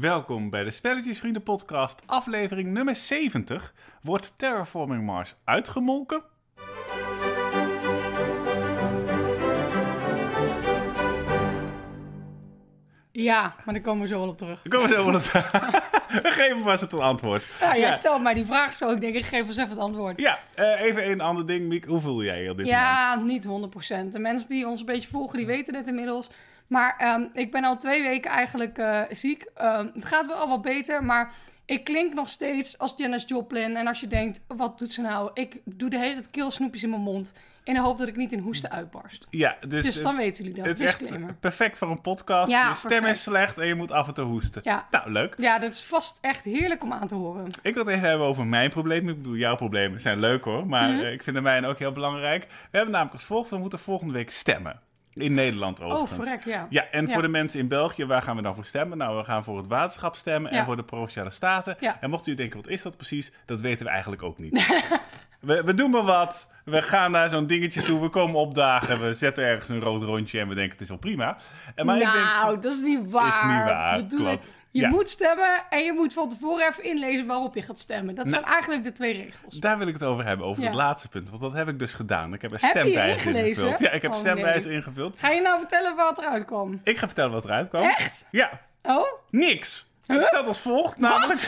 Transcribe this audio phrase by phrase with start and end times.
[0.00, 3.74] Welkom bij de Spelletjesvrienden podcast, aflevering nummer 70.
[4.02, 6.22] Wordt Terraforming Mars uitgemolken?
[13.12, 14.64] Ja, maar daar komen we zo wel op terug.
[14.64, 15.20] Ik kom er zo wel op.
[16.38, 17.44] Geef was het een antwoord.
[17.60, 17.92] Ja, jij Ja.
[17.92, 18.90] stelt mij die vraag zo.
[18.90, 20.20] Ik denk, ik geef ons even het antwoord.
[20.20, 21.84] Ja, eh, even een ander ding, Miek.
[21.84, 22.84] Hoe voel jij je op dit moment?
[22.84, 24.12] Ja, niet 100%.
[24.12, 26.30] De mensen die ons een beetje volgen, die weten het inmiddels.
[26.66, 29.50] Maar ehm, ik ben al twee weken eigenlijk eh, ziek.
[29.54, 31.32] Ehm, het gaat wel al wat beter, maar
[31.64, 33.76] ik klink nog steeds als Janis Joplin.
[33.76, 35.30] En als je denkt, wat doet ze nou?
[35.34, 37.32] Ik doe de hele tijd keelsnoepjes in mijn mond.
[37.64, 39.26] In de hoop dat ik niet in hoesten uitbarst.
[39.30, 40.66] Ja, dus, Dus dan weten jullie dat.
[40.66, 41.28] het is Disclaimer.
[41.28, 42.50] echt perfect voor een podcast.
[42.50, 43.16] Ja, je stem perfect.
[43.16, 44.60] is slecht en je moet af en toe hoesten.
[44.64, 44.86] Ja.
[44.90, 45.34] Nou, leuk.
[45.38, 47.46] Ja, dat is vast echt heerlijk om aan te horen.
[47.62, 49.10] Ik wil het even hebben over mijn problemen.
[49.14, 50.66] Ik bedoel, jouw problemen zijn leuk hoor.
[50.66, 51.00] Maar Mhm.
[51.04, 52.42] eh, ik vind de mijne ook heel belangrijk.
[52.44, 54.80] We hebben namelijk als volgt, we moeten volgende week stemmen.
[55.16, 56.28] In Nederland Oh, overigens.
[56.28, 56.66] verrek, ja.
[56.70, 57.12] Ja, en Ja.
[57.12, 58.98] voor de mensen in België, waar gaan we dan voor stemmen?
[58.98, 60.64] Nou, we gaan voor het waterschap stemmen en Ja.
[60.64, 61.76] voor de Provinciale Staten.
[61.80, 61.96] Ja.
[62.00, 63.32] En mocht u denken, wat is dat precies?
[63.46, 64.66] Dat weten we eigenlijk ook niet.
[65.40, 66.50] we, we doen maar wat.
[66.64, 68.00] We gaan naar zo'n dingetje toe.
[68.00, 69.00] We komen opdagen.
[69.00, 71.36] We zetten ergens een rood rondje en we denken, het is wel prima.
[71.74, 73.26] En maar ik nou, denk, dat is niet waar.
[73.28, 74.44] Is niet waar, We doen klopt.
[74.44, 74.88] het- Je Ja.
[74.88, 78.14] moet stemmen en je moet van tevoren even inlezen waarop je gaat stemmen.
[78.14, 79.54] Dat zijn eigenlijk de twee regels.
[79.54, 80.68] daar wil ik het over hebben, over Ja.
[80.68, 81.28] het laatste punt.
[81.30, 82.32] Want dat heb ik dus gedaan.
[82.34, 83.34] Ik heb een Heb ingelezen?
[83.34, 83.78] ingevuld.
[83.80, 84.70] Ja, ik heb Oh, nee.
[84.70, 85.16] ingevuld.
[85.18, 86.80] Ga je nou vertellen wat eruit kwam?
[86.84, 87.82] Ik ga vertellen wat eruit kwam.
[87.82, 88.26] Echt?
[88.30, 89.06] Ja, Oh?
[89.30, 89.90] niks.
[90.06, 90.20] Huh?
[90.20, 91.40] Ik zat als volgt namelijk.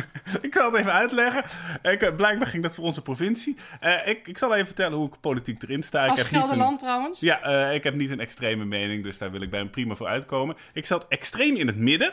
[0.46, 1.44] ik zal het even uitleggen.
[1.82, 3.56] Ik, eh, blijkbaar ging dat voor onze provincie.
[3.80, 6.06] Eh, ik, ik zal even vertellen hoe ik politiek erin sta.
[6.06, 7.20] Als ik heb niet een- Gelderland trouwens.
[7.20, 9.94] Ja, eh, ik heb niet een extreme mening, dus daar wil ik bij een prima
[9.94, 10.56] voor uitkomen.
[10.72, 12.12] Ik zat extreem in het midden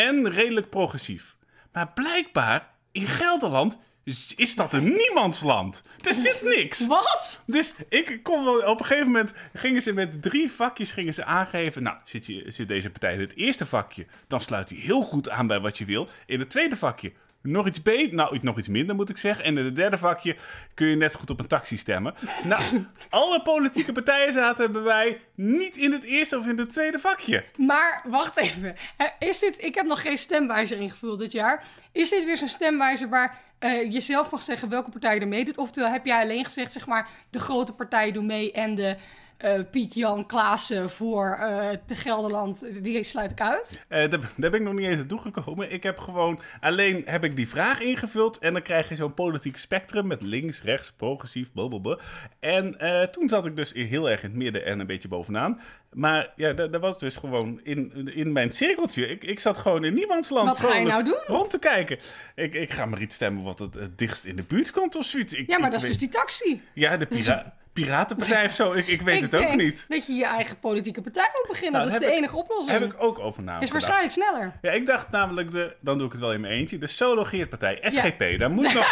[0.00, 1.36] en redelijk progressief.
[1.72, 5.82] Maar blijkbaar, in Gelderland is, is dat een niemandsland.
[6.02, 6.86] Er zit niks.
[6.86, 7.42] Wat?
[7.46, 11.24] Dus ik kon wel, op een gegeven moment gingen ze met drie vakjes gingen ze
[11.24, 11.82] aangeven.
[11.82, 15.28] Nou, zit, je, zit deze partij in het eerste vakje, dan sluit hij heel goed
[15.28, 16.08] aan bij wat je wil.
[16.26, 19.44] In het tweede vakje nog iets beter, nou nog iets minder moet ik zeggen.
[19.44, 20.36] En in het derde vakje
[20.74, 22.14] kun je net zo goed op een taxi stemmen.
[22.44, 26.98] Nou, alle politieke partijen zaten bij mij niet in het eerste of in het tweede
[26.98, 27.44] vakje.
[27.56, 28.76] Maar wacht even.
[29.18, 31.64] Is dit, ik heb nog geen stemwijzer ingevuld dit jaar.
[31.92, 35.58] Is dit weer zo'n stemwijzer waar eh, je zelf mag zeggen welke partij er meedoet?
[35.58, 38.96] Oftewel heb jij alleen gezegd, zeg maar, de grote partijen doen mee en de
[39.40, 43.84] eh, Piet, Jan, Klaassen voor eh, de Gelderland, die sluit ik uit?
[43.88, 45.72] Eh, daar, daar ben ik nog niet eens aan toegekomen.
[45.72, 48.38] Ik heb gewoon alleen heb ik die vraag ingevuld.
[48.38, 51.98] En dan krijg je zo'n politiek spectrum met links, rechts, progressief, blablabla.
[52.40, 52.76] En
[53.10, 55.60] toen zat ik dus heel erg in het midden en een beetje bovenaan.
[55.92, 59.06] Maar ja, dat was dus gewoon in, in mijn cirkeltje.
[59.06, 60.48] Ik, ik zat gewoon in niemands land.
[60.48, 61.20] Wat ga je nou doen?
[61.26, 61.98] Rond te kijken.
[62.34, 65.04] Ik, ik ga maar iets stemmen wat het, het dichtst in de buurt komt of
[65.04, 65.32] zoiets.
[65.32, 66.62] Ik, Ja, maar dat is dus die taxi.
[66.74, 68.72] Ja, de pira Piratenpartij of zo.
[68.72, 69.84] Ik, ik weet ik het ook niet.
[69.88, 71.72] dat je je eigen politieke partij moet beginnen.
[71.80, 72.78] Nou, dat is de ik- enige oplossing.
[72.78, 73.62] Heb ik ook over nagedacht.
[73.66, 74.52] is waarschijnlijk sneller.
[74.62, 77.78] Ja, ik dacht namelijk, de, dan doe ik het wel in mijn eentje, de Solo-Geertpartij,
[77.82, 78.38] SGP.
[78.38, 78.86] Daar moet nog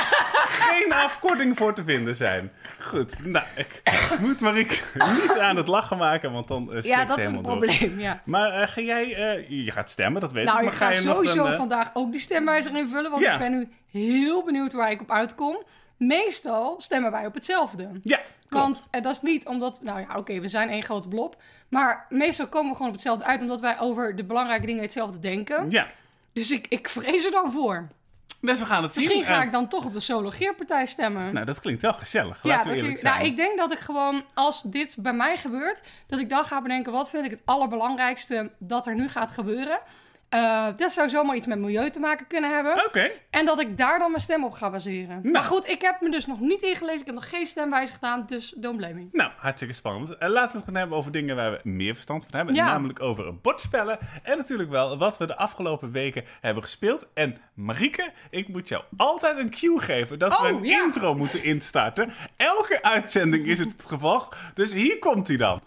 [0.48, 2.52] geen afkorting voor te vinden zijn.
[2.80, 3.82] Goed, nou, ik
[4.20, 4.74] moet Marieke
[5.20, 7.42] niet aan het lachen maken, want dan uh, Ja, dat is het door.
[7.42, 8.22] probleem, ja.
[8.24, 10.86] Maar eh, ga jij, eh, je gaat stemmen, dat weet Nou, ik, ik maar ga
[10.86, 13.32] ga je nog sowieso een, vandaag ook die stemwijzer invullen, want Ja.
[13.32, 15.62] ik ben nu heel benieuwd waar ik op uitkom.
[15.98, 17.88] Meestal stemmen wij op hetzelfde.
[18.02, 18.16] Ja,
[18.48, 18.64] klopt.
[18.64, 21.36] Want eh, dat is niet omdat, nou ja, oké, we zijn één grote blob.
[21.68, 25.18] Maar meestal komen we gewoon op hetzelfde uit, omdat wij over de belangrijke dingen hetzelfde
[25.18, 25.70] denken.
[25.70, 25.86] Ja,
[26.32, 27.88] Dus ik, ik vrees er dan voor.
[28.40, 29.02] dus we gaan het zien.
[29.04, 31.32] Misschien ga Eh, ik dan toch op de Solo-Geerpartij stemmen.
[31.34, 33.14] Nou, dat klinkt wel gezellig, ja, laten we eerlijk klinkt- zijn.
[33.14, 36.62] nou, ik denk dat ik gewoon, als dit bij mij gebeurt, dat ik dan ga
[36.62, 39.80] bedenken, wat vind ik het allerbelangrijkste dat er nu gaat gebeuren.
[40.28, 42.84] Eh, dat zou zomaar iets met milieu te maken kunnen hebben.
[42.86, 45.18] Oké, En dat ik daar dan mijn stem op ga baseren.
[45.22, 45.30] Nou.
[45.30, 47.00] Maar goed, ik heb me dus nog niet ingelezen.
[47.00, 49.08] Ik heb nog geen stemwijze gedaan, dus don't blame me.
[49.12, 50.16] nou, hartstikke spannend.
[50.18, 52.54] En laten we het gaan hebben over dingen waar we meer verstand van hebben.
[52.54, 52.64] Ja.
[52.64, 53.98] Namelijk over bordspellen.
[54.22, 57.06] En natuurlijk wel wat we de afgelopen weken hebben gespeeld.
[57.14, 60.82] En Marieke, ik moet jou altijd een cue geven dat we Oh, een ja.
[60.84, 62.12] intro moeten instarten.
[62.36, 64.28] Elke uitzending is het het geval.
[64.54, 65.60] Dus hier komt hij dan.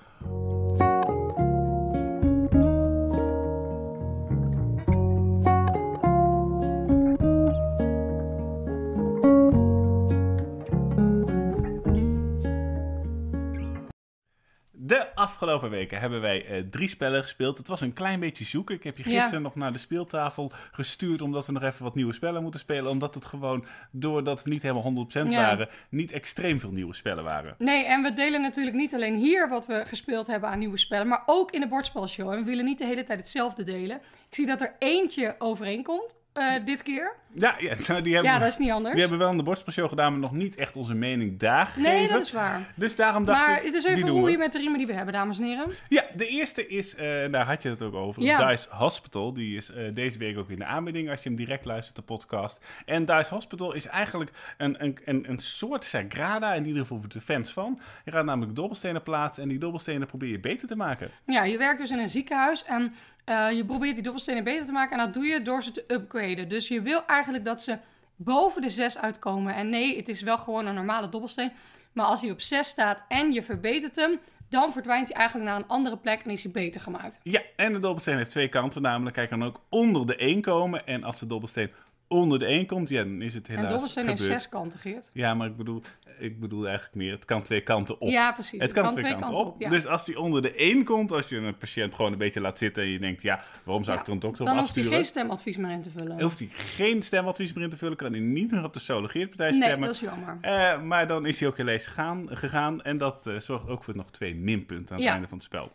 [14.91, 17.57] De afgelopen weken hebben wij eh, drie spellen gespeeld.
[17.57, 18.75] Het was een klein beetje zoeken.
[18.75, 19.19] Ik heb je Ja.
[19.19, 21.21] gisteren nog naar de speeltafel gestuurd...
[21.21, 22.91] omdat we nog even wat nieuwe spellen moeten spelen.
[22.91, 25.45] Omdat het gewoon, doordat we niet helemaal 100% Ja.
[25.45, 25.69] waren...
[25.89, 27.55] niet extreem veel nieuwe spellen waren.
[27.57, 31.07] Nee, en we delen natuurlijk niet alleen hier wat we gespeeld hebben aan nieuwe spellen,
[31.07, 32.29] maar ook in de bordspelshow.
[32.31, 33.97] En we willen niet de hele tijd hetzelfde delen.
[34.29, 36.15] Ik zie dat er eentje overeenkomt.
[36.33, 37.15] Eh, dit keer.
[37.33, 38.91] Ja, ja nou, die hebben, Ja, dat is niet anders.
[38.91, 41.91] die hebben wel een de gedaan, maar nog niet echt onze mening daar gegeven.
[41.91, 42.73] Nee, dat is waar.
[42.75, 45.13] Dus daarom dacht Maar ik, het is even roeien met de riemen die we hebben,
[45.13, 45.65] dames en heren.
[45.89, 48.47] Ja, de eerste is, eh, daar had je het ook over, Ja.
[48.47, 49.33] Dice Hospital.
[49.33, 52.01] Die is eh, deze week ook in de aanbieding als je hem direct luistert, de
[52.01, 52.65] podcast.
[52.85, 57.09] En Dice Hospital is eigenlijk een, een, een, een soort Sagrada, in ieder geval voor
[57.09, 57.79] de fans van.
[58.05, 61.09] Je gaat namelijk dobbelstenen plaatsen en die dobbelstenen probeer je beter te maken.
[61.25, 62.93] Ja, je werkt dus in een ziekenhuis en
[63.25, 64.97] eh, je probeert die dobbelstenen beter te maken.
[64.99, 66.49] En dat doe je door ze te upgraden.
[66.49, 67.77] Dus je wil eigenlijk dat ze
[68.15, 69.55] boven de 6 uitkomen.
[69.55, 71.51] En nee, het is wel gewoon een normale dobbelsteen.
[71.93, 74.19] Maar als hij op 6 staat en je verbetert hem,
[74.49, 77.19] dan verdwijnt hij eigenlijk naar een andere plek en is hij beter gemaakt.
[77.23, 80.85] Ja, en de dobbelsteen heeft twee kanten, namelijk hij kan ook onder de 1 komen.
[80.85, 81.71] En als de dobbelsteen
[82.07, 84.41] onder de 1 komt, ja, dan is het En helaas dobbelsteen heeft gebeurd.
[84.41, 85.09] zes kanten, Geert.
[85.13, 85.81] Ja, maar ik bedoel,
[86.21, 88.09] ik bedoel eigenlijk meer, het kan twee kanten op.
[88.09, 88.61] Ja, precies.
[88.61, 89.55] Het kan, twee kanten, op.
[89.61, 89.69] ja.
[89.69, 92.57] Dus als die onder de 1 komt, als je een patiënt gewoon een beetje laat
[92.57, 94.75] zitten en je denkt, ja, waarom zou Ja, ik er een dokter op dan hoeft
[94.75, 95.03] hij afsturen?
[95.05, 96.21] geen stemadvies meer in te vullen.
[96.21, 99.49] Hoeft hij geen stemadvies meer in te vullen, kan hij niet meer op de sologeerpartij
[99.49, 99.85] nee, stemmen.
[99.87, 100.37] dat is jammer.
[100.41, 103.95] Eh, maar dan is hij ook helaas gegaan, gegaan en dat eh, zorgt ook voor
[103.95, 105.11] nog twee minpunten aan het Ja.
[105.13, 105.71] einde van het spel.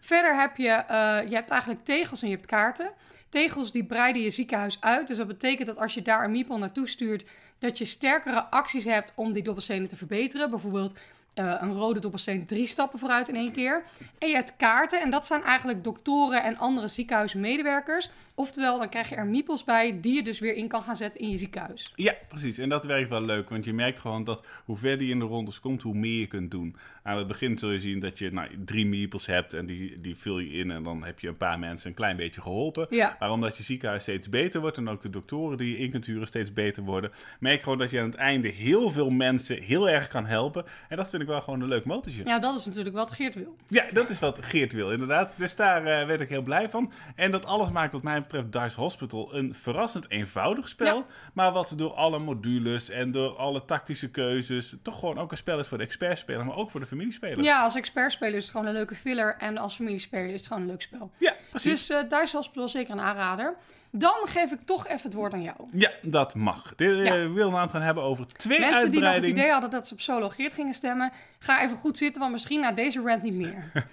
[0.00, 2.90] Verder heb je, eh, je hebt eigenlijk tegels en je hebt kaarten.
[3.36, 5.06] Tegels die breiden je ziekenhuis uit.
[5.06, 7.24] Dus dat betekent dat als je daar een meeple naartoe stuurt,
[7.58, 10.50] dat je sterkere acties hebt om die dobbelstenen te verbeteren.
[10.50, 10.94] Bijvoorbeeld
[11.34, 13.84] eh, een rode dobbelsteen drie stappen vooruit in één keer.
[14.18, 18.10] En je hebt kaarten en dat zijn eigenlijk doktoren en andere ziekenhuismedewerkers.
[18.38, 21.20] Oftewel, dan krijg je er meeples bij die je dus weer in kan gaan zetten
[21.20, 21.92] in je ziekenhuis.
[21.94, 22.58] Ja, precies.
[22.58, 25.24] En dat werkt wel leuk, want je merkt gewoon dat hoe verder je in de
[25.24, 26.76] rondes komt, hoe meer je kunt doen.
[27.02, 30.16] Aan het begin zul je zien dat je nou, drie meeples hebt en die, die
[30.16, 32.86] vul je in en dan heb je een paar mensen een klein beetje geholpen.
[32.90, 33.16] Ja.
[33.18, 36.06] Maar omdat je ziekenhuis steeds beter wordt en ook de doktoren die je in kunt
[36.06, 37.10] huren steeds beter worden,
[37.40, 40.64] merk je gewoon dat je aan het einde heel veel mensen heel erg kan helpen.
[40.88, 42.24] En dat vind ik wel gewoon een leuk motortje.
[42.24, 43.56] Ja, dat is natuurlijk wat Geert wil.
[43.68, 45.32] Ja, dat is wat Geert wil, inderdaad.
[45.36, 46.92] Dus daar eh, werd ik heel blij van.
[47.14, 50.96] En dat alles maakt wat mij betreft Dice Hospital een verrassend eenvoudig spel.
[50.96, 51.04] Ja.
[51.32, 55.58] Maar wat door alle modules en door alle tactische keuzes toch gewoon ook een spel
[55.58, 57.44] is voor de expertspeler, maar ook voor de familiespeler.
[57.44, 59.36] Ja, als expertspeler is het gewoon een leuke filler.
[59.38, 61.10] En als familiespeler is het gewoon een leuk spel.
[61.18, 61.86] Ja, precies.
[61.86, 63.56] Dus eh Dice Hospital zeker een aanrader.
[63.90, 65.56] Dan geef ik toch even het woord aan jou.
[65.72, 66.74] Ja, dat mag.
[66.76, 67.30] Dit eh, Ja.
[67.30, 69.94] wil we het gaan hebben over twee Mensen die nog het idee hadden dat ze
[69.94, 73.34] op solo Geert gingen stemmen, ga even goed zitten, want misschien na deze rant niet
[73.34, 73.70] meer.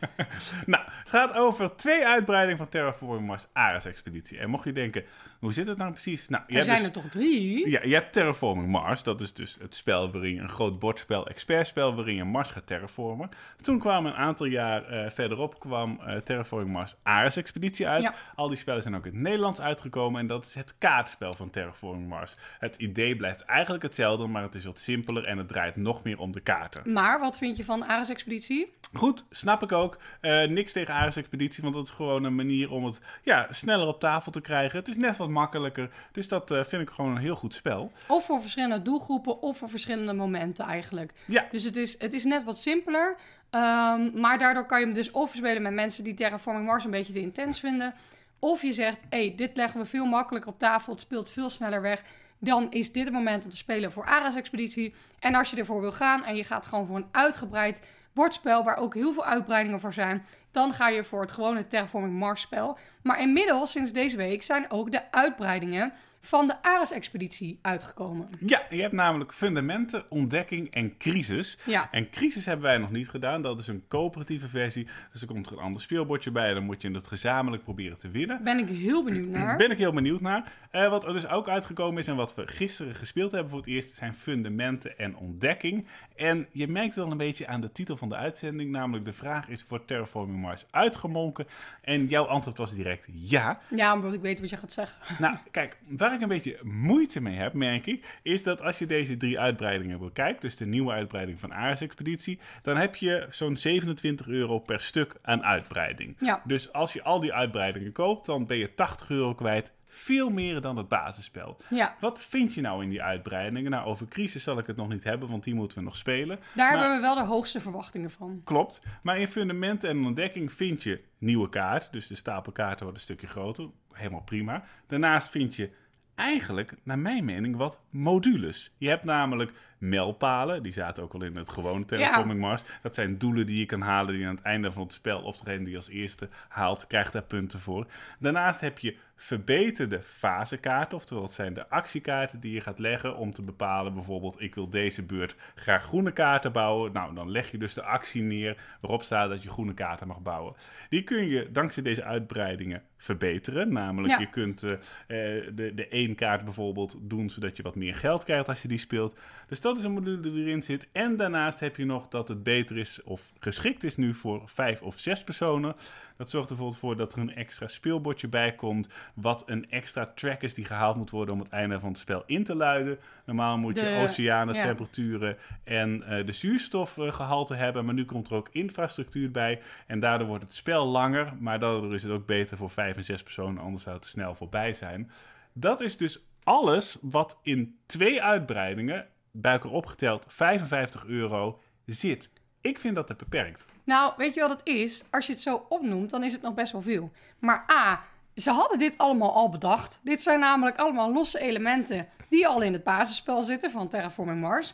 [0.65, 4.37] Nou, het gaat over twee uitbreidingen van Terraforming Mars Ares Expeditie.
[4.39, 5.03] En mocht je denken,
[5.43, 6.29] hoe zit het nou precies?
[6.29, 7.69] Nou, je Er zijn dus- er toch drie?
[7.69, 9.03] Ja, je hebt Terraforming Mars.
[9.03, 12.67] Dat is dus het spel waarin je een groot bordspel, expertspel, waarin je Mars gaat
[12.67, 13.29] terraformen.
[13.61, 18.03] Toen kwam een aantal jaar eh, verderop kwam eh, Terraforming Mars Ares Expeditie uit.
[18.03, 18.13] Ja.
[18.35, 21.49] Al die spellen zijn ook in het Nederlands uitgekomen en dat is het kaartspel van
[21.49, 22.35] Terraforming Mars.
[22.59, 26.19] Het idee blijft eigenlijk hetzelfde, maar het is wat simpeler en het draait nog meer
[26.19, 26.93] om de kaarten.
[26.93, 28.73] Maar wat vind je van Ares Expeditie?
[28.93, 29.97] Goed, snap ik ook.
[30.21, 33.87] Eh, niks tegen Ares Expeditie, want dat is gewoon een manier om het ja, sneller
[33.87, 34.79] op tafel te krijgen.
[34.79, 37.91] Het is net wat makkelijker, dus dat eh, vind ik gewoon een heel goed spel.
[38.07, 41.11] Of voor verschillende doelgroepen of voor verschillende momenten eigenlijk.
[41.25, 43.15] Ja, Dus het is, het is net wat simpeler.
[43.49, 46.91] ehm, maar daardoor kan je hem dus of spelen met mensen die Terraforming Mars een
[46.91, 47.93] beetje te intens vinden.
[48.39, 50.91] Of je zegt, hey, dit leggen we veel makkelijker op tafel.
[50.91, 52.03] Het speelt veel sneller weg.
[52.39, 54.93] Dan is dit het moment om te spelen voor Ares Expeditie.
[55.19, 57.81] En als je ervoor wil gaan en je gaat gewoon voor een uitgebreid
[58.13, 58.63] bordspel...
[58.63, 60.25] waar ook heel veel uitbreidingen voor zijn...
[60.51, 62.77] dan ga je voor het gewone Terraforming Mars spel.
[63.03, 65.93] Maar inmiddels, sinds deze week, zijn ook de uitbreidingen...
[66.25, 68.27] van de Ares Expeditie uitgekomen.
[68.39, 71.57] Ja, je hebt namelijk fundamenten, ontdekking en crisis.
[71.65, 71.87] Ja.
[71.91, 73.41] En crisis hebben wij nog niet gedaan.
[73.41, 74.87] Dat is een coöperatieve versie.
[75.11, 76.47] Dus er komt er een ander speelbordje bij.
[76.47, 78.43] En dan moet je het gezamenlijk proberen te winnen.
[78.43, 79.57] Ben ik heel benieuwd naar.
[79.57, 80.51] Ben ik heel benieuwd naar.
[80.71, 83.67] Eh, wat er dus ook uitgekomen is en wat we gisteren gespeeld hebben voor het
[83.67, 85.87] eerst, zijn fundamenten en ontdekking.
[86.15, 89.13] En je merkt het dan een beetje aan de titel van de uitzending, namelijk de
[89.13, 91.47] vraag is, wordt Terraforming Mars uitgemonken?
[91.81, 93.59] En jouw antwoord was direct ja.
[93.69, 95.15] Ja, omdat ik weet wat je gaat zeggen.
[95.19, 98.85] Nou, kijk, waar ik een beetje moeite mee heb, merk ik, is dat als je
[98.85, 103.55] deze drie uitbreidingen bekijkt, dus de nieuwe uitbreiding van Ares Expeditie, dan heb je zo'n
[103.57, 106.15] 27 euro per stuk aan uitbreiding.
[106.19, 106.41] Ja.
[106.45, 109.73] Dus als je al die uitbreidingen koopt, dan ben je 80 euro kwijt.
[109.95, 111.57] Veel meer dan het basisspel.
[111.69, 113.71] Ja, Wat vind je nou in die uitbreidingen?
[113.71, 116.37] Nou, over crisis zal ik het nog niet hebben, want die moeten we nog spelen.
[116.37, 118.41] daar Maar- hebben we wel de hoogste verwachtingen van.
[118.43, 118.81] Klopt.
[119.03, 121.91] Maar in fundamenten en ontdekking vind je nieuwe kaart.
[121.91, 123.69] Dus de stapel kaarten wordt een stukje groter.
[123.91, 124.63] Helemaal prima.
[124.87, 125.69] Daarnaast vind je
[126.15, 128.73] eigenlijk, naar mijn mening, wat modules.
[128.77, 130.63] Je hebt namelijk mijlpalen.
[130.63, 132.63] Die zaten ook al in het gewone Terraforming Mars.
[132.81, 135.21] Dat zijn doelen die je kan halen die aan het einde van het spel...
[135.21, 137.87] of degene die als eerste haalt, krijgt daar punten voor.
[138.19, 140.97] Daarnaast heb je verbeterde fasekaarten.
[140.97, 143.93] Oftewel, het zijn de actiekaarten die je gaat leggen om te bepalen...
[143.93, 146.91] bijvoorbeeld, ik wil deze beurt graag groene kaarten bouwen.
[146.91, 150.21] Nou, dan leg je dus de actie neer waarop staat dat je groene kaarten mag
[150.21, 150.55] bouwen.
[150.89, 153.73] Die kun je dankzij deze uitbreidingen verbeteren.
[153.73, 154.19] Namelijk, Ja.
[154.19, 154.77] je kunt eh,
[155.07, 158.77] de, de één kaart bijvoorbeeld doen zodat je wat meer geld krijgt als je die
[158.77, 159.17] speelt.
[159.47, 160.87] Dus dat is een module die erin zit.
[160.91, 164.81] En daarnaast heb je nog dat het beter is of geschikt is nu voor vijf
[164.81, 165.75] of zes personen.
[166.17, 168.89] Dat zorgt er bijvoorbeeld voor dat er een extra speelbordje bij komt.
[169.13, 172.23] Wat een extra track is die gehaald moet worden om het einde van het spel
[172.25, 172.99] in te luiden.
[173.25, 174.63] Normaal moet je oceanen, ja.
[174.63, 177.85] temperaturen en eh, de zuurstofgehalte hebben.
[177.85, 179.61] Maar nu komt er ook infrastructuur bij.
[179.87, 181.33] En daardoor wordt het spel langer.
[181.39, 183.63] Maar daardoor is het ook beter voor vijf en zes personen.
[183.63, 185.11] Anders zou het te snel voorbij zijn.
[185.53, 192.31] Dat is dus alles wat in twee uitbreidingen, bij elkaar opgeteld 55 euro, zit.
[192.61, 193.67] Ik vind dat te beperkt.
[193.83, 195.03] Nou, weet je wat het is?
[195.11, 197.11] Als je het zo opnoemt, dan is het nog best wel veel.
[197.39, 198.03] Maar A,
[198.35, 199.99] ze hadden dit allemaal al bedacht.
[200.03, 204.73] Dit zijn namelijk allemaal losse elementen die al in het basisspel zitten van Terraforming Mars.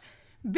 [0.51, 0.57] B,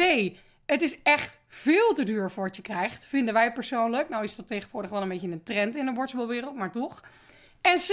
[0.66, 4.08] het is echt veel te duur voor wat je krijgt, vinden wij persoonlijk.
[4.08, 7.02] Nou is dat tegenwoordig wel een beetje een trend in de bordspelwereld, maar toch.
[7.60, 7.90] En C,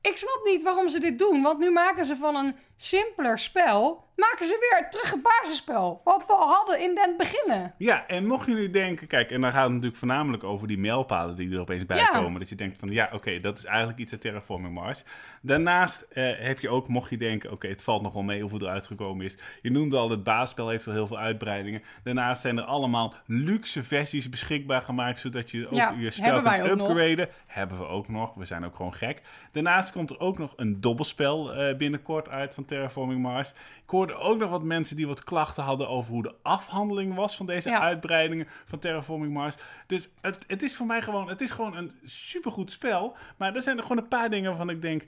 [0.00, 4.02] ik snap niet waarom ze dit doen, want nu maken ze van een simpeler spel,
[4.16, 6.00] maken ze weer terug het basisspel.
[6.04, 7.74] Wat we al hadden in den beginnen.
[7.78, 10.78] Ja, en mocht je nu denken, kijk, en dan gaat het natuurlijk voornamelijk over die
[10.78, 12.06] mijlpalen die er opeens bij Ja.
[12.08, 12.40] komen.
[12.40, 15.04] Dat je denkt van, ja, oké, dat is eigenlijk iets uit Terraforming Mars.
[15.42, 18.60] Daarnaast eh, heb je ook, mocht je denken, oké, het valt nog wel mee hoeveel
[18.60, 19.36] er uitgekomen is.
[19.62, 21.82] Je noemde al, het basisspel heeft wel heel veel uitbreidingen.
[22.04, 26.76] Daarnaast zijn er allemaal luxe versies beschikbaar gemaakt, zodat je ook Ja, je spel kunt
[26.76, 26.88] nog.
[26.88, 27.28] upgraden.
[27.46, 29.22] Hebben we ook nog, we zijn ook gewoon gek.
[29.52, 33.50] Daarnaast komt er ook nog een dobbelspel eh, binnenkort uit van Terraforming Mars.
[33.84, 37.36] Ik hoorde ook nog wat mensen die wat klachten hadden over hoe de afhandeling was
[37.36, 37.80] van deze Ja.
[37.80, 39.54] uitbreidingen van Terraforming Mars.
[39.86, 43.16] Dus het, het is voor mij gewoon, het is gewoon een supergoed spel.
[43.36, 45.04] Maar er zijn er gewoon een paar dingen waarvan ik denk,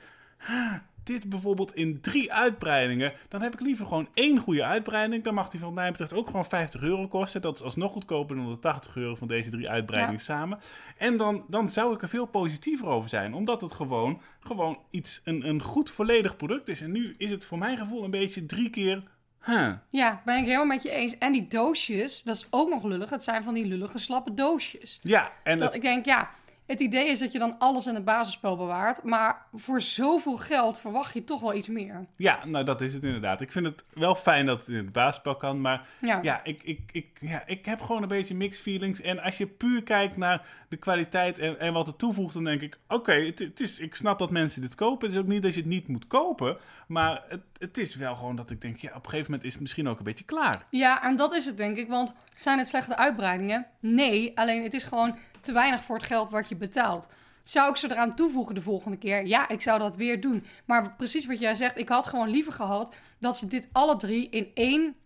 [0.49, 0.75] "Ah,
[1.07, 5.25] dit bijvoorbeeld in drie uitbreidingen, dan heb ik liever gewoon één goede uitbreiding.
[5.25, 7.43] Dan mag die van mij betreft ook gewoon 50 euro kosten.
[7.43, 10.59] Dat is alsnog goedkoper dan de 80 euro van deze drie uitbreidingen samen.
[10.97, 15.21] En dan, dan zou ik er veel positiever over zijn, omdat het gewoon, gewoon iets,
[15.25, 16.81] een, een goed volledig product is.
[16.81, 19.03] En nu is het voor mijn gevoel een beetje drie keer,
[19.45, 21.19] huh, Ja, ben ik helemaal met je eens.
[21.19, 23.11] En die doosjes, dat is ook nog lullig.
[23.11, 24.99] Het zijn van die lullige slappe doosjes.
[25.03, 26.31] Ja, en Dat het, ik denk, ja,
[26.67, 29.03] het idee is dat je dan alles in het basisspel bewaart.
[29.03, 32.05] Maar voor zoveel geld verwacht je toch wel iets meer.
[32.17, 33.41] ja, nou dat is het inderdaad.
[33.41, 36.63] Ik vind het wel fijn dat het in het basisspel kan, maar Ja, ja, ik,
[36.63, 39.01] ik, ik, ja, ik heb gewoon een beetje mixed feelings.
[39.01, 42.61] En als je puur kijkt naar de kwaliteit en, en wat het toevoegt, dan denk
[42.61, 45.07] ik, oké, het, het is, ik snap dat mensen dit kopen.
[45.07, 46.57] Het is ook niet dat je het niet moet kopen,
[46.89, 49.53] maar het, het is wel gewoon dat ik denk, ja, op een gegeven moment is
[49.53, 50.67] het misschien ook een beetje klaar.
[50.71, 51.89] ja, en dat is het denk ik.
[51.89, 53.67] Want zijn het slechte uitbreidingen?
[53.81, 57.09] Nee, alleen het is gewoon te weinig voor het geld wat je betaalt.
[57.43, 59.27] Zou ik ze eraan toevoegen de volgende keer?
[59.27, 60.45] Ja, ik zou dat weer doen.
[60.65, 64.29] Maar precies wat jij zegt, ik had gewoon liever gehad dat ze dit alle drie
[64.31, 64.97] in één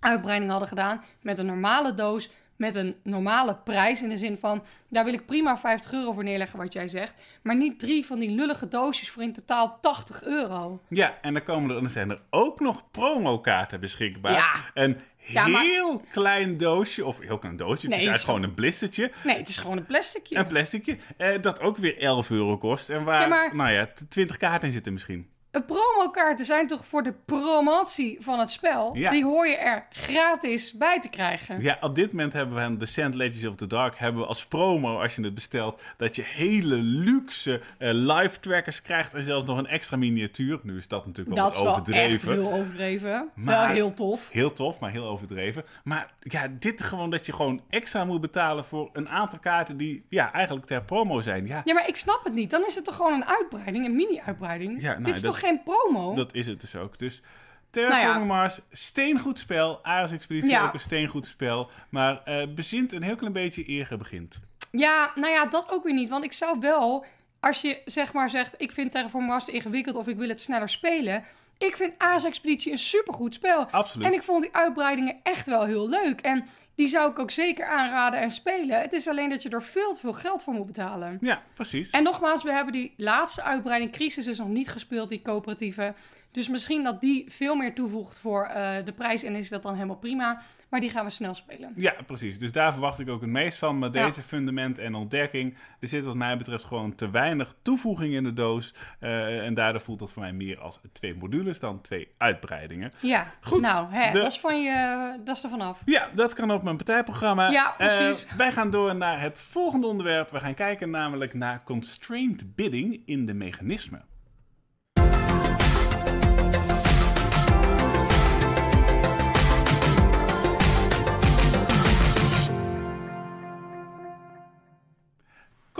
[0.00, 1.02] uitbreiding hadden gedaan.
[1.22, 4.02] Met een normale doos, met een normale prijs.
[4.02, 7.22] In de zin van, daar wil ik prima 50 euro voor neerleggen, wat jij zegt.
[7.42, 10.80] Maar niet drie van die lullige doosjes voor in totaal 80 euro.
[10.88, 14.32] Ja, en dan, komen er, dan zijn er ook nog promokaarten beschikbaar.
[14.32, 14.52] Ja.
[14.74, 18.42] Een Ja, maar- heel klein doosje, of heel klein doosje, Nee, het is eigenlijk gewoon
[18.42, 19.12] een blistertje.
[19.24, 20.36] Nee, het is gewoon een plasticje.
[20.36, 22.90] Een plasticje, eh, dat ook weer 11 euro kost.
[22.90, 25.28] En waar, Ja, maar- nou ja, t- 20 kaarten in zitten misschien.
[25.54, 28.96] Een promokaarten zijn toch voor de promotie van het spel?
[28.96, 29.10] Ja.
[29.10, 31.60] Die hoor je er gratis bij te krijgen.
[31.60, 34.46] Ja, op dit moment hebben we aan Descent Legends of the Dark hebben we als
[34.46, 39.46] promo, als je het bestelt, dat je hele luxe eh, live trackers krijgt en zelfs
[39.46, 40.60] nog een extra miniatuur.
[40.62, 42.32] Nu is dat natuurlijk wel Dat is wel overdreven.
[42.32, 43.10] heel overdreven.
[43.10, 44.28] Wel Maar- heel tof.
[44.32, 45.64] Heel tof, maar heel overdreven.
[45.84, 50.04] Maar ja, dit gewoon dat je gewoon extra moet betalen voor een aantal kaarten die
[50.08, 51.46] ja, eigenlijk ter promo zijn.
[51.46, 52.50] Ja, Ja, maar ik snap het niet.
[52.50, 54.82] Dan is het toch gewoon een uitbreiding, een mini-uitbreiding?
[54.82, 56.14] Ja, nou, Dit is dat- toch geen promo?
[56.14, 56.98] dat is het dus ook.
[56.98, 57.22] Dus
[57.70, 58.34] Terraforming Nou ja.
[58.34, 59.84] Mars, steengoed spel.
[59.84, 60.64] Ares Expeditie Ja.
[60.64, 61.70] ook een steengoed spel.
[61.88, 64.40] Maar eh bezint een heel klein beetje eer begint.
[64.70, 66.08] Ja, nou ja, dat ook weer niet.
[66.08, 67.04] Want ik zou wel,
[67.40, 68.54] als je zeg maar zegt...
[68.56, 71.24] ik vind Terraform Mars te ingewikkeld of ik wil het sneller spelen...
[71.58, 73.66] ik vind Aas Expeditie een supergoed spel.
[73.70, 74.06] Absoluut.
[74.06, 76.20] En ik vond die uitbreidingen echt wel heel leuk.
[76.20, 78.80] En die zou ik ook zeker aanraden en spelen.
[78.80, 81.18] Het is alleen dat je er veel te veel geld voor moet betalen.
[81.20, 81.90] Ja, precies.
[81.90, 85.94] En nogmaals, we hebben die laatste uitbreiding crisis dus nog niet gespeeld, die coöperatieven.
[86.30, 89.74] Dus misschien dat die veel meer toevoegt voor eh, de prijs en is dat dan
[89.74, 90.42] helemaal prima.
[90.74, 91.72] Maar die gaan we snel spelen.
[91.76, 92.38] Ja, precies.
[92.38, 93.78] Dus daar verwacht ik ook het meest van.
[93.78, 94.04] Maar Ja.
[94.04, 98.32] deze fundament en ontdekking, er zit wat mij betreft gewoon te weinig toevoeging in de
[98.32, 98.74] doos.
[99.00, 102.92] Eh, en daardoor voelt dat voor mij meer als twee modules dan twee uitbreidingen.
[103.00, 105.80] Ja, Goed, Nou, hè, de- dat, is van je, dat is er vanaf.
[105.84, 107.50] Ja, dat kan op mijn partijprogramma.
[107.50, 108.26] Ja, Eh, precies.
[108.36, 110.30] wij gaan door naar het volgende onderwerp.
[110.30, 114.04] We gaan kijken namelijk naar constrained bidding in de mechanismen.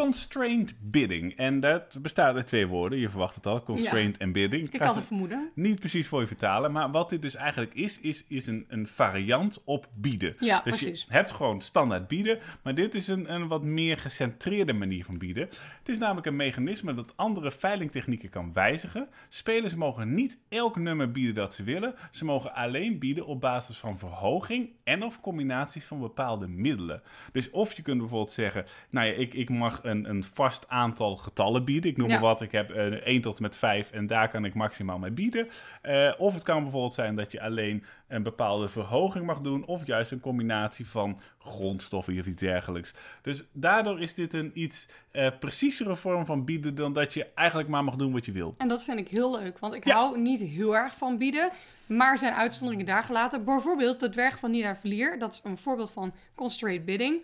[0.09, 1.37] Constrained bidding.
[1.37, 2.99] En dat bestaat uit twee woorden.
[2.99, 3.63] Je verwacht het al.
[3.63, 4.71] Constrained en bidding.
[4.71, 5.51] Ik had ze- het vermoeden.
[5.55, 6.73] niet precies voor je vertalen.
[6.73, 10.35] Maar wat dit dus eigenlijk is, is, is een, een variant op bieden.
[10.39, 11.05] Ja, dus precies.
[11.09, 12.39] je hebt gewoon standaard bieden.
[12.63, 15.43] Maar dit is een, een wat meer gecentreerde manier van bieden.
[15.79, 19.09] Het is namelijk een mechanisme dat andere veilingtechnieken kan wijzigen.
[19.29, 21.95] Spelers mogen niet elk nummer bieden dat ze willen.
[22.11, 27.03] Ze mogen alleen bieden op basis van verhoging en of combinaties van bepaalde middelen.
[27.33, 31.17] Dus of je kunt bijvoorbeeld zeggen, nou ja, ik, ik mag een, een vast aantal
[31.17, 31.91] getallen bieden.
[31.91, 32.13] Ik noem Ja.
[32.15, 34.99] maar wat, ik heb eh, 1 tot en met 5 en daar kan ik maximaal
[34.99, 35.49] mee bieden.
[35.83, 39.87] Eh, of het kan bijvoorbeeld zijn dat je alleen een bepaalde verhoging mag doen, of
[39.87, 42.95] juist een combinatie van grondstoffen of iets dergelijks.
[43.23, 47.69] Dus daardoor is dit een iets eh, preciezere vorm van bieden dan dat je eigenlijk
[47.69, 48.55] maar mag doen wat je wil.
[48.59, 49.95] En dat vind ik heel leuk, want ik Ja.
[49.95, 51.51] hou niet heel erg van bieden.
[51.87, 53.45] Maar zijn uitzonderingen daar gelaten.
[53.45, 55.19] Bijvoorbeeld de dwerg van Nida Vlier.
[55.19, 57.23] Dat is een voorbeeld van constrained bidding.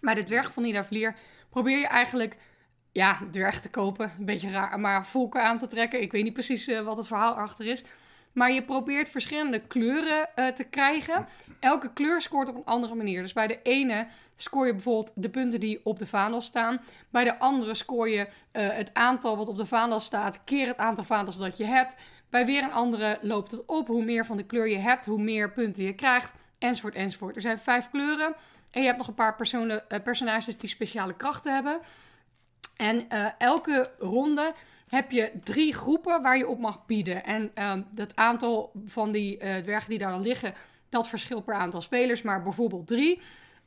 [0.00, 1.14] Bij de dwerg van Nida Vlier
[1.56, 2.36] probeer je eigenlijk
[2.92, 4.12] ja, dwerg te kopen.
[4.18, 6.02] Een beetje raar, maar volken aan te trekken.
[6.02, 7.84] Ik weet niet precies eh, wat het verhaal achter is.
[8.32, 11.26] Maar je probeert verschillende kleuren eh, te krijgen.
[11.60, 13.22] Elke kleur scoort op een andere manier.
[13.22, 16.80] Dus bij de ene scoor je bijvoorbeeld de punten die op de vaandel staan.
[17.10, 20.78] Bij de andere scoor je eh, het aantal wat op de vaandel staat, keer het
[20.78, 21.96] aantal vaandels dat je hebt.
[22.30, 23.86] Bij weer een andere loopt het op.
[23.86, 26.34] Hoe meer van de kleur je hebt, hoe meer punten je krijgt.
[26.58, 27.36] Enzovoort, enzovoort.
[27.36, 28.34] Er zijn vijf kleuren.
[28.70, 31.80] En je hebt nog een paar personen, eh, personages die speciale krachten hebben.
[32.76, 34.52] En eh, elke ronde
[34.88, 37.24] heb je drie groepen waar je op mag bieden.
[37.24, 40.54] En ehm het aantal van die eh, dwergen die daar dan liggen,
[40.88, 43.20] dat verschilt per aantal spelers, maar bijvoorbeeld drie.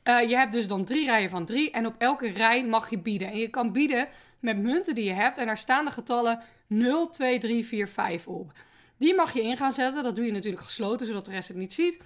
[0.04, 3.30] Je hebt dus dan drie rijen van drie en op elke rij mag je bieden.
[3.30, 7.08] En je kan bieden met munten die je hebt en daar staan de getallen 0,
[7.08, 8.52] 2, 3, 4, 5 op.
[8.96, 10.02] Die mag je in gaan zetten.
[10.02, 11.98] Dat doe je natuurlijk gesloten, zodat de rest het niet ziet.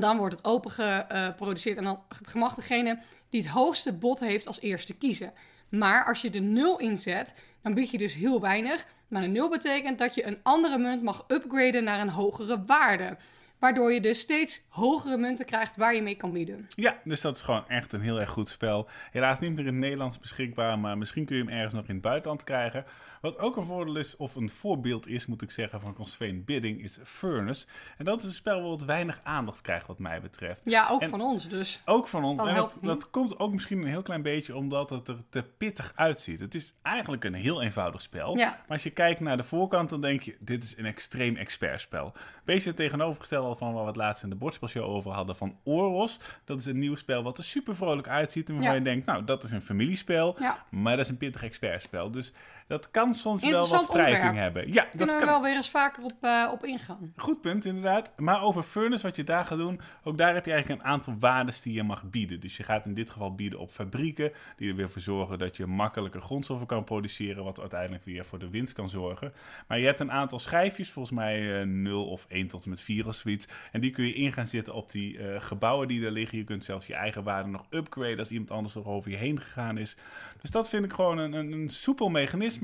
[0.00, 2.00] Dan wordt het open geproduceerd en dan
[2.34, 2.98] mag degene
[3.30, 5.32] die het hoogste bod heeft als eerste kiezen.
[5.68, 8.86] Maar als je de 0 inzet, dan bied je dus heel weinig.
[9.08, 13.16] Maar een 0 betekent dat je een andere munt mag upgraden naar een hogere waarde.
[13.58, 16.66] Waardoor je dus steeds hogere munten krijgt waar je mee kan bieden.
[16.68, 18.88] Ja, dus dat is gewoon echt een heel erg goed spel.
[19.10, 21.94] Helaas niet meer in het Nederlands beschikbaar, maar misschien kun je hem ergens nog in
[21.94, 22.84] het buitenland krijgen.
[23.20, 26.82] Wat ook een voordeel is, of een voorbeeld is, moet ik zeggen, van Constrained Bidding,
[26.82, 27.66] is Furnace.
[27.98, 30.62] En dat is een spel wat weinig aandacht krijgt, wat mij betreft.
[30.64, 31.82] Ja, ook En- van ons dus.
[31.84, 32.38] Ook van ons.
[32.38, 35.92] Dat en dat, komt ook misschien een heel klein beetje omdat het er te pittig
[35.94, 36.40] uitziet.
[36.40, 38.36] Het is eigenlijk een heel eenvoudig spel.
[38.36, 38.48] Ja.
[38.48, 42.12] Maar als je kijkt naar de voorkant, dan denk je, dit is een extreem expertspel.
[42.44, 46.20] Beetje het tegenovergestelde van waar we het laatst in de bordspelshow over hadden van Oros.
[46.44, 48.78] Dat is een nieuw spel wat er super vrolijk uitziet en waarvan Ja.
[48.78, 50.36] je denkt, nou, dat is een familiespel.
[50.38, 50.64] Ja.
[50.70, 52.10] Maar dat is een pittig expertspel.
[52.10, 52.32] Dus
[52.66, 54.54] dat kan soms wel wat wrijving onderwerp.
[54.54, 54.72] hebben.
[54.72, 55.30] Ja, dat Kunnen we kan.
[55.30, 57.12] wel weer eens vaker op, eh, op ingaan.
[57.16, 58.12] Goed punt, inderdaad.
[58.16, 61.14] Maar over Furnace, wat je daar gaat doen, ook daar heb je eigenlijk een aantal
[61.18, 62.40] waardes die je mag bieden.
[62.40, 65.56] Dus je gaat in dit geval bieden op fabrieken, die er weer voor zorgen dat
[65.56, 69.32] je makkelijker grondstoffen kan produceren, wat uiteindelijk weer voor de winst kan zorgen.
[69.68, 72.80] Maar je hebt een aantal schijfjes, volgens mij eh 0 of 1 tot en met
[72.80, 73.48] 4 of zoiets.
[73.72, 76.38] En die kun je in gaan zetten op die eh, gebouwen die er liggen.
[76.38, 79.40] Je kunt zelfs je eigen waarde nog upgraden als iemand anders nog over je heen
[79.40, 79.96] gegaan is.
[80.40, 82.54] Dus dat vind ik gewoon een, een, een soepel mechanisme.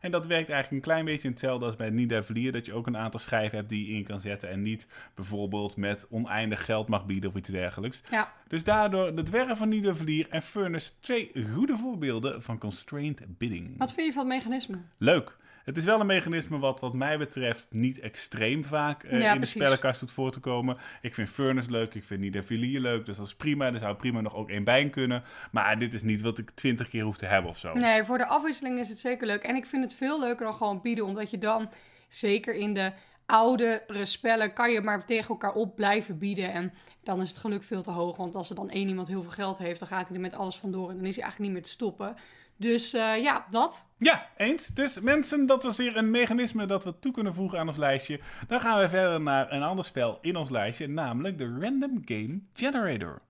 [0.00, 2.52] En dat werkt eigenlijk een klein beetje hetzelfde als bij Vlier.
[2.52, 4.48] Dat je ook een aantal schijven hebt die je in kan zetten.
[4.50, 8.02] En niet bijvoorbeeld met oneindig geld mag bieden of iets dergelijks.
[8.10, 13.38] Ja, Dus daardoor de dwergen van Nida Vlier en Furnace twee goede voorbeelden van constrained
[13.38, 13.78] bidding.
[13.78, 14.78] wat vind je van het mechanisme?
[14.98, 15.38] Leuk.
[15.64, 19.40] Het is wel een mechanisme wat wat mij betreft niet extreem vaak eh, Ja, in
[19.40, 20.76] de spellenkast doet voor te komen.
[21.00, 23.66] Ik vind Furnace leuk, ik vind Nida Vlier leuk, dus dat is prima.
[23.66, 25.22] Er zou prima nog ook één bij kunnen.
[25.50, 27.72] Maar dit is niet wat ik twintig keer hoef te hebben of zo.
[27.72, 29.42] Nee, voor de afwisseling is het zeker leuk.
[29.42, 31.70] En ik vind het veel leuker dan gewoon bieden, omdat je dan,
[32.08, 32.92] zeker in de
[33.26, 36.52] oudere spellen, kan je maar tegen elkaar op blijven bieden.
[36.52, 39.22] En dan is het geluk veel te hoog, want als er dan één iemand heel
[39.22, 41.52] veel geld heeft, dan gaat hij er met alles vandoor en dan is hij eigenlijk
[41.52, 42.16] niet meer te stoppen.
[42.60, 43.86] Dus eh, ja, dat.
[43.98, 44.66] Ja, eens.
[44.66, 48.20] Dus mensen, dat was weer een mechanisme dat we toe kunnen voegen aan ons lijstje.
[48.48, 52.40] Dan gaan we verder naar een ander spel in ons lijstje, namelijk de Random Game
[52.52, 53.22] Generator.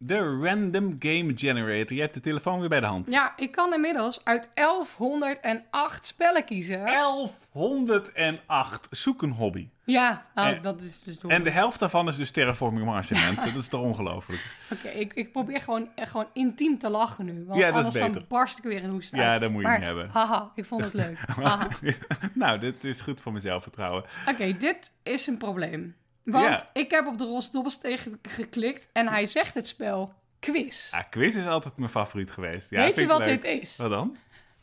[0.00, 1.96] De Random Game Generator.
[1.96, 3.10] Je hebt de telefoon weer bij de hand.
[3.10, 6.84] Ja, ik kan inmiddels uit 1108 spellen kiezen.
[6.84, 8.86] 1108.
[8.90, 9.68] Zoek een hobby.
[9.84, 11.18] Ja, nou, En- dat is dus.
[11.18, 13.52] En de helft daarvan is dus Terraforming Mars, mensen.
[13.52, 14.42] Dat is toch ongelooflijk?
[14.72, 17.44] Oké, ik, ik probeer gewoon, eh, gewoon intiem te lachen nu.
[17.46, 19.22] Want Ja, dat is anders dan barst ik weer in hoest uit.
[19.22, 20.08] Ja, dat moet je Maar, niet hebben.
[20.10, 21.18] Haha, ik vond het leuk.
[22.34, 24.04] Nou, dit is goed voor mijn zelfvertrouwen.
[24.28, 25.96] Oké, dit is een probleem.
[26.30, 26.66] Want Ja.
[26.72, 30.92] ik heb op de Ros Dobbelsteen geklikt en hij zegt het spel quiz.
[30.92, 32.70] Ah, quiz is altijd mijn favoriet geweest.
[32.70, 33.40] Ja, weet je wat leuk.
[33.40, 33.76] dit is?
[33.76, 34.16] Wat dan?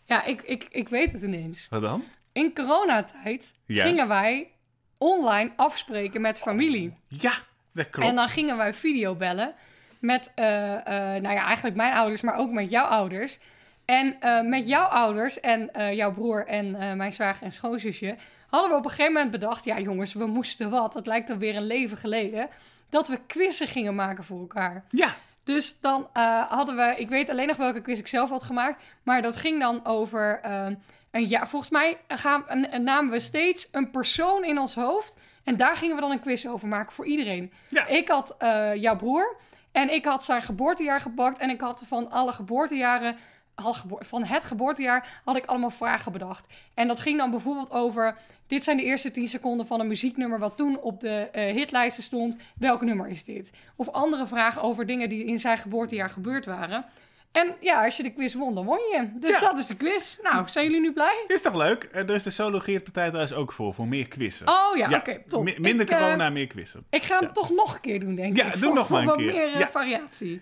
[0.03, 1.67] Ja, ik, ik, ik weet het ineens.
[1.69, 2.03] Wat dan?
[2.31, 3.83] In coronatijd Ja.
[3.83, 4.51] gingen wij
[4.97, 6.97] online afspreken met familie.
[7.07, 7.33] Ja,
[7.73, 8.07] dat klopt.
[8.09, 9.53] En dan gingen wij videobellen
[9.99, 13.39] met, eh, eh, nou ja, eigenlijk mijn ouders, maar ook met jouw ouders.
[13.85, 18.15] En eh, met jouw ouders en jouw broer en mijn zwager en schoonzusje
[18.55, 20.93] hadden we op een gegeven moment bedacht, ja jongens, we moesten wat.
[20.93, 22.49] Het lijkt alweer een leven geleden.
[22.89, 24.85] Dat we quizzen gingen maken voor elkaar.
[24.89, 28.43] Ja, Dus dan eh, hadden we, ik weet alleen nog welke quiz ik zelf had
[28.43, 30.67] gemaakt, maar dat ging dan over eh,
[31.11, 31.47] een jaar.
[31.47, 35.75] Volgens mij gaan, en- en namen we steeds een persoon in ons hoofd en daar
[35.75, 37.51] gingen we dan een quiz over maken voor iedereen.
[37.69, 37.85] Ja.
[37.85, 39.35] Ik had eh, jouw broer
[39.71, 43.17] en ik had zijn geboortejaar gepakt en ik had van alle geboortejaren,
[43.99, 46.45] van het geboortejaar, had ik allemaal vragen bedacht.
[46.73, 50.39] En dat ging dan bijvoorbeeld over, dit zijn de eerste 10 seconden van een muzieknummer
[50.39, 52.37] wat toen op de eh, hitlijsten stond.
[52.59, 53.51] Welk nummer is dit?
[53.75, 56.85] Of andere vragen over dingen die in zijn geboortejaar gebeurd waren.
[57.31, 59.09] En ja, als je de quiz won, dan won je.
[59.19, 59.39] Dus Ja.
[59.39, 60.19] dat is de quiz.
[60.21, 61.23] Nou, zijn jullie nu blij?
[61.27, 61.83] is toch leuk?
[61.83, 64.47] Eh, Er is de Solo Geert-partij trouwens ook voor, voor meer quizzen.
[64.47, 65.43] Oh ja, oké, top.
[65.43, 66.85] mi- minder Ik, eh, corona, meer quizzen.
[66.89, 67.31] Ik ga hem Ja.
[67.31, 68.51] toch nog een keer doen, denk Ja, ik.
[68.53, 69.33] doe voor, nog voor maar een wat keer.
[69.33, 69.67] meer eh, Ja.
[69.67, 70.41] variatie.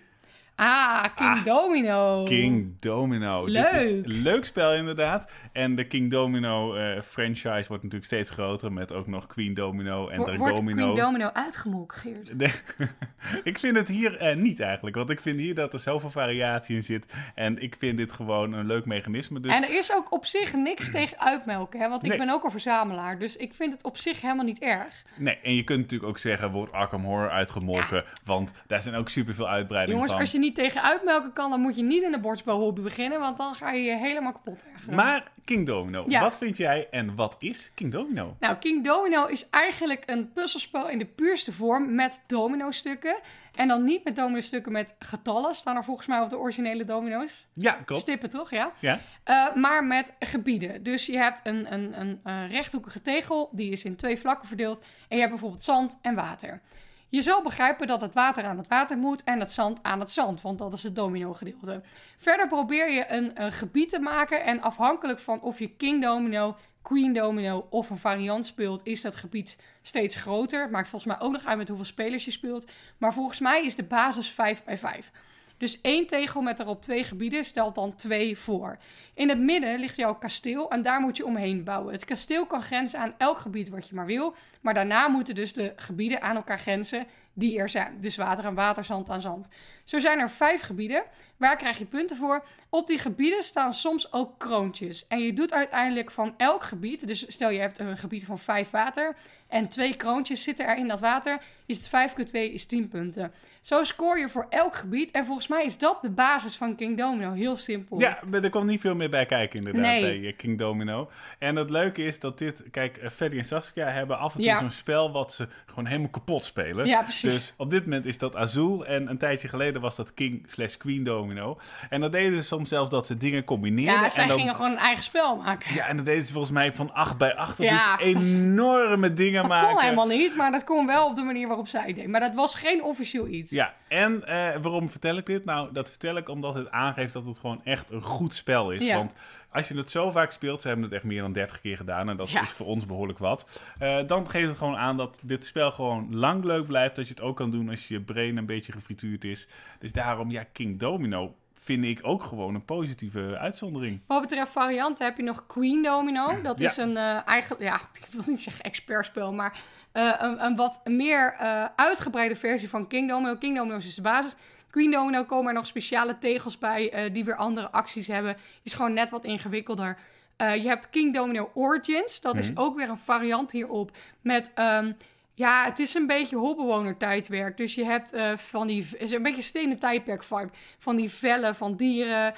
[0.56, 2.24] Ah, King Ah, Domino.
[2.24, 3.46] King Domino.
[3.46, 4.04] Dit is Leuk.
[4.04, 5.30] een leuk spel inderdaad.
[5.52, 8.72] En de King Domino eh, franchise wordt natuurlijk steeds groter.
[8.72, 10.82] Met ook nog Queen Domino en Wo- Wordt Dragomino.
[10.92, 12.36] Queen Domino uitgemolken, Geert?
[12.38, 12.52] Nee,
[13.50, 14.96] ik vind het hier eh, niet eigenlijk.
[14.96, 17.12] Want ik vind hier dat er zoveel variatie in zit.
[17.34, 19.40] En ik vind dit gewoon een leuk mechanisme.
[19.40, 21.88] Dus En er is ook op zich niks tegen uitmelken, hè?
[21.88, 23.18] want ik ben ook een verzamelaar.
[23.18, 25.04] Dus ik vind het op zich helemaal niet erg.
[25.16, 28.04] nee, en je kunt natuurlijk ook zeggen, wordt Arkham Horror uitgemolken.
[28.24, 30.20] Want daar zijn ook superveel uitbreidingen Jongens, van.
[30.20, 33.36] als je niet tegen uitmelken kan, dan moet je niet in de bordspelhobby beginnen, want
[33.36, 34.94] dan ga je je helemaal kapot ergeren.
[34.94, 36.20] Maar King Domino, Ja.
[36.20, 38.36] wat vind jij en wat is King Domino?
[38.40, 43.16] Nou, King Domino is eigenlijk een puzzelspel in de puurste vorm met domino-stukken.
[43.54, 47.46] En dan niet met domino-stukken met getallen, staan er volgens mij op de originele domino's.
[47.52, 48.02] Ja, klopt.
[48.02, 48.72] Stippen toch, ja?
[48.78, 50.82] Ja, Eh, maar met gebieden.
[50.82, 54.78] Dus je hebt een, een, een, eh, rechthoekige tegel, die is in twee vlakken verdeeld.
[54.80, 56.60] En je hebt bijvoorbeeld zand en water.
[57.08, 60.10] Je zal begrijpen dat het water aan het water moet en het zand aan het
[60.10, 61.82] zand, want dat is het domino-gedeelte.
[62.16, 66.56] Verder probeer je een, een gebied te maken en afhankelijk van of je King Domino,
[66.82, 70.62] Queen Domino of een variant speelt, is dat gebied steeds groter.
[70.62, 72.70] Het maakt volgens mij ook nog uit met hoeveel spelers je speelt.
[72.98, 75.10] Maar volgens mij is de basis 5 bij 5.
[75.56, 78.78] Dus één tegel met erop twee gebieden stelt dan twee voor.
[79.14, 81.92] In het midden ligt jouw kasteel en daar moet je omheen bouwen.
[81.92, 84.34] Het kasteel kan grenzen aan elk gebied wat je maar wil.
[84.60, 87.98] Maar daarna moeten dus de gebieden aan elkaar grenzen die er zijn.
[88.00, 89.48] Dus water aan water, zand aan zand.
[89.84, 91.02] Zo zijn er vijf gebieden.
[91.36, 92.44] Waar krijg je punten voor?
[92.68, 95.06] Op die gebieden staan soms ook kroontjes.
[95.06, 98.70] En je doet uiteindelijk van elk gebied, dus stel je hebt een gebied van vijf
[98.70, 99.16] water
[99.48, 102.88] en twee kroontjes zitten er in dat water, is het 5 keer 2 is 10
[102.88, 103.32] punten.
[103.60, 105.10] Zo scoor je voor elk gebied.
[105.10, 107.32] En volgens mij is dat de basis van King Domino.
[107.32, 108.00] Heel simpel.
[108.00, 110.00] ja er komt niet veel meer bij kijken inderdaad Nee.
[110.20, 111.10] bij eh, King Domino.
[111.38, 112.64] En het leuke is dat dit...
[112.70, 114.58] Kijk, eh, Freddy en Saskia hebben af en toe Ja.
[114.58, 116.86] zo'n spel wat ze gewoon helemaal kapot spelen.
[116.86, 117.23] Ja, precies.
[117.30, 120.76] Dus op dit moment is dat Azul en een tijdje geleden was dat King slash
[120.76, 121.58] Queen Domino.
[121.90, 124.02] En dat deden ze soms zelfs dat ze dingen combineerden.
[124.02, 125.74] Ja, zij en dan, gingen gewoon een eigen spel maken.
[125.74, 129.12] Ja, en dat deden ze volgens mij van 8 bij 8 of Ja, iets enorme
[129.12, 129.68] dingen dat maken.
[129.68, 132.06] kon helemaal niet, maar dat kon wel op de manier waarop zij deed.
[132.06, 133.50] Maar dat was geen officieel iets.
[133.50, 135.44] Ja, en eh, waarom vertel ik dit?
[135.44, 138.84] Nou, dat vertel ik omdat het aangeeft dat het gewoon echt een goed spel is.
[138.84, 138.96] Ja.
[138.96, 139.12] Want
[139.54, 142.08] als je het zo vaak speelt, ze hebben het echt meer dan 30 keer gedaan
[142.08, 142.42] en dat Ja.
[142.42, 143.62] is voor ons behoorlijk wat.
[143.78, 146.96] eh, dan geeft het gewoon aan dat dit spel gewoon lang leuk blijft.
[146.96, 149.48] Dat je het ook kan doen als je brain een beetje gefrituurd is.
[149.78, 154.00] Dus daarom, ja, King Domino vind ik ook gewoon een positieve uitzondering.
[154.06, 156.42] Wat betreft varianten heb je nog Queen Domino.
[156.42, 156.68] Dat Ja.
[156.70, 159.58] is een eh eigenlijk, ja, ik wil niet zeggen expertspel, maar
[159.92, 161.32] eh, een, een wat meer
[161.76, 163.36] uitgebreide versie van King Domino.
[163.36, 164.34] King Domino is dus de basis.
[164.74, 168.36] Queen Domino komen er nog speciale tegels bij eh, die weer andere acties hebben.
[168.62, 169.98] Is gewoon net wat ingewikkelder.
[170.36, 172.20] Eh, je hebt King Domino Origins.
[172.20, 172.60] Dat is Mhm.
[172.60, 173.90] ook weer een variant hierop.
[174.20, 174.92] Met, ehm,
[175.34, 177.56] ja, het is een beetje hobbewoner tijdwerk.
[177.56, 180.50] Dus je hebt eh, van die, is een beetje stenen tijdperk vibe.
[180.78, 182.34] Van die vellen van dieren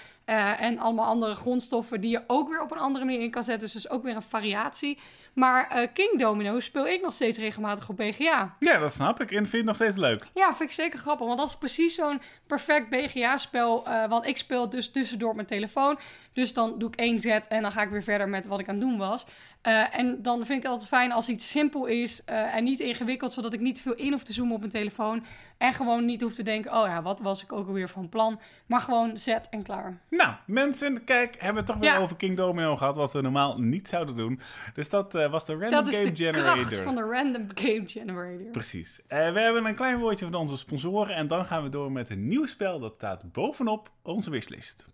[0.58, 3.64] en allemaal andere grondstoffen die je ook weer op een andere manier in kan zetten.
[3.64, 4.98] Dus dat is ook weer een variatie.
[5.36, 8.56] Maar eh, King Domino speel ik nog steeds regelmatig op BGA.
[8.58, 10.26] Ja, dat snap ik en vind ik nog steeds leuk.
[10.34, 11.26] Ja, vind ik zeker grappig.
[11.26, 13.86] Want dat is precies zo'n perfect BGA-spel.
[13.86, 15.98] eh want ik speel het dus tussendoor op mijn telefoon.
[16.32, 18.68] Dus dan doe ik één zet en dan ga ik weer verder met wat ik
[18.68, 19.26] aan het doen was.
[19.66, 22.80] Eh, en dan vind ik het altijd fijn als iets simpel is eh, en niet
[22.80, 23.32] ingewikkeld.
[23.32, 25.24] Zodat ik niet veel in hoef te zoomen op mijn telefoon.
[25.58, 28.40] En gewoon niet hoef te denken, oh ja, wat was ik ook alweer van plan.
[28.66, 30.00] Maar gewoon zet en klaar.
[30.10, 31.98] Nou, mensen, kijk, hebben we het toch weer Ja.
[31.98, 34.40] over King Domino gehad, wat we normaal niet zouden doen.
[34.74, 36.54] Dus dat eh, was de Random dat is Game de Generator.
[36.64, 38.50] kracht van de Random Game Generator.
[38.50, 39.00] Precies.
[39.08, 42.28] We hebben een klein woordje van onze sponsoren en dan gaan we door met een
[42.28, 44.86] nieuw spel dat staat bovenop onze wishlist.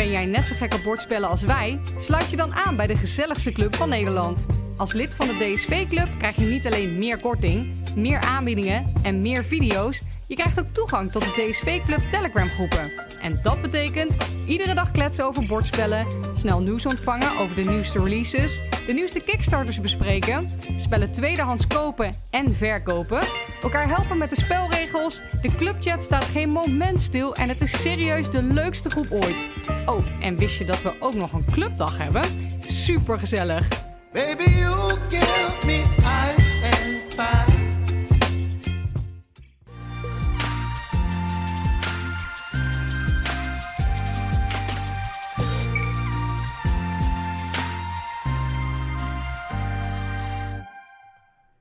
[0.00, 1.80] Ben jij net zo gek op bordspellen als wij?
[1.98, 4.46] Sluit je dan aan bij de gezelligste club van Nederland.
[4.80, 9.44] Als lid van de DSV-club krijg je niet alleen meer korting, meer aanbiedingen en meer
[9.44, 10.02] video's.
[10.26, 12.92] Je krijgt ook toegang tot de DSV-club Telegram-groepen.
[13.20, 14.16] En dat betekent
[14.46, 19.80] iedere dag kletsen over bordspellen, snel nieuws ontvangen over de nieuwste releases, de nieuwste Kickstarters
[19.80, 23.20] bespreken, spellen tweedehands kopen en verkopen,
[23.62, 25.22] elkaar helpen met de spelregels.
[25.42, 29.46] De clubchat staat geen moment stil en het is serieus de leukste groep ooit.
[29.86, 32.22] Oh, en wist je dat we ook nog een clubdag hebben?
[32.66, 33.88] Super gezellig.
[34.12, 37.46] Baby, you give me ice and fire.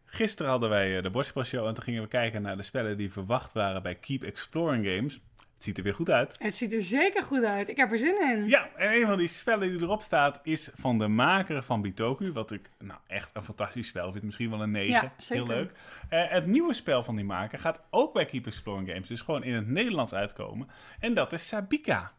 [0.06, 3.12] Gisteren hadden wij eh, de Bordspelshow en toen gingen we kijken naar de spellen die
[3.12, 5.22] verwacht waren bij Keep Exploring Games.
[5.60, 6.36] Het ziet er weer goed uit.
[6.40, 7.70] Het ziet er zeker goed uit.
[7.70, 8.48] Ik heb er zin in.
[8.48, 12.32] Ja, en een van die spellen die erop staat is van de maker van Bitoku.
[12.32, 14.24] Wat ik nou echt een fantastisch spel vind.
[14.24, 14.92] Misschien wel een 9.
[14.92, 15.46] Ja, zeker.
[15.46, 15.72] Heel leuk.
[16.10, 19.08] Eh, het nieuwe spel van die maker gaat ook bij Keep Exploring Games.
[19.08, 20.70] Dus gewoon in het Nederlands uitkomen.
[21.00, 22.12] En dat is Sabika.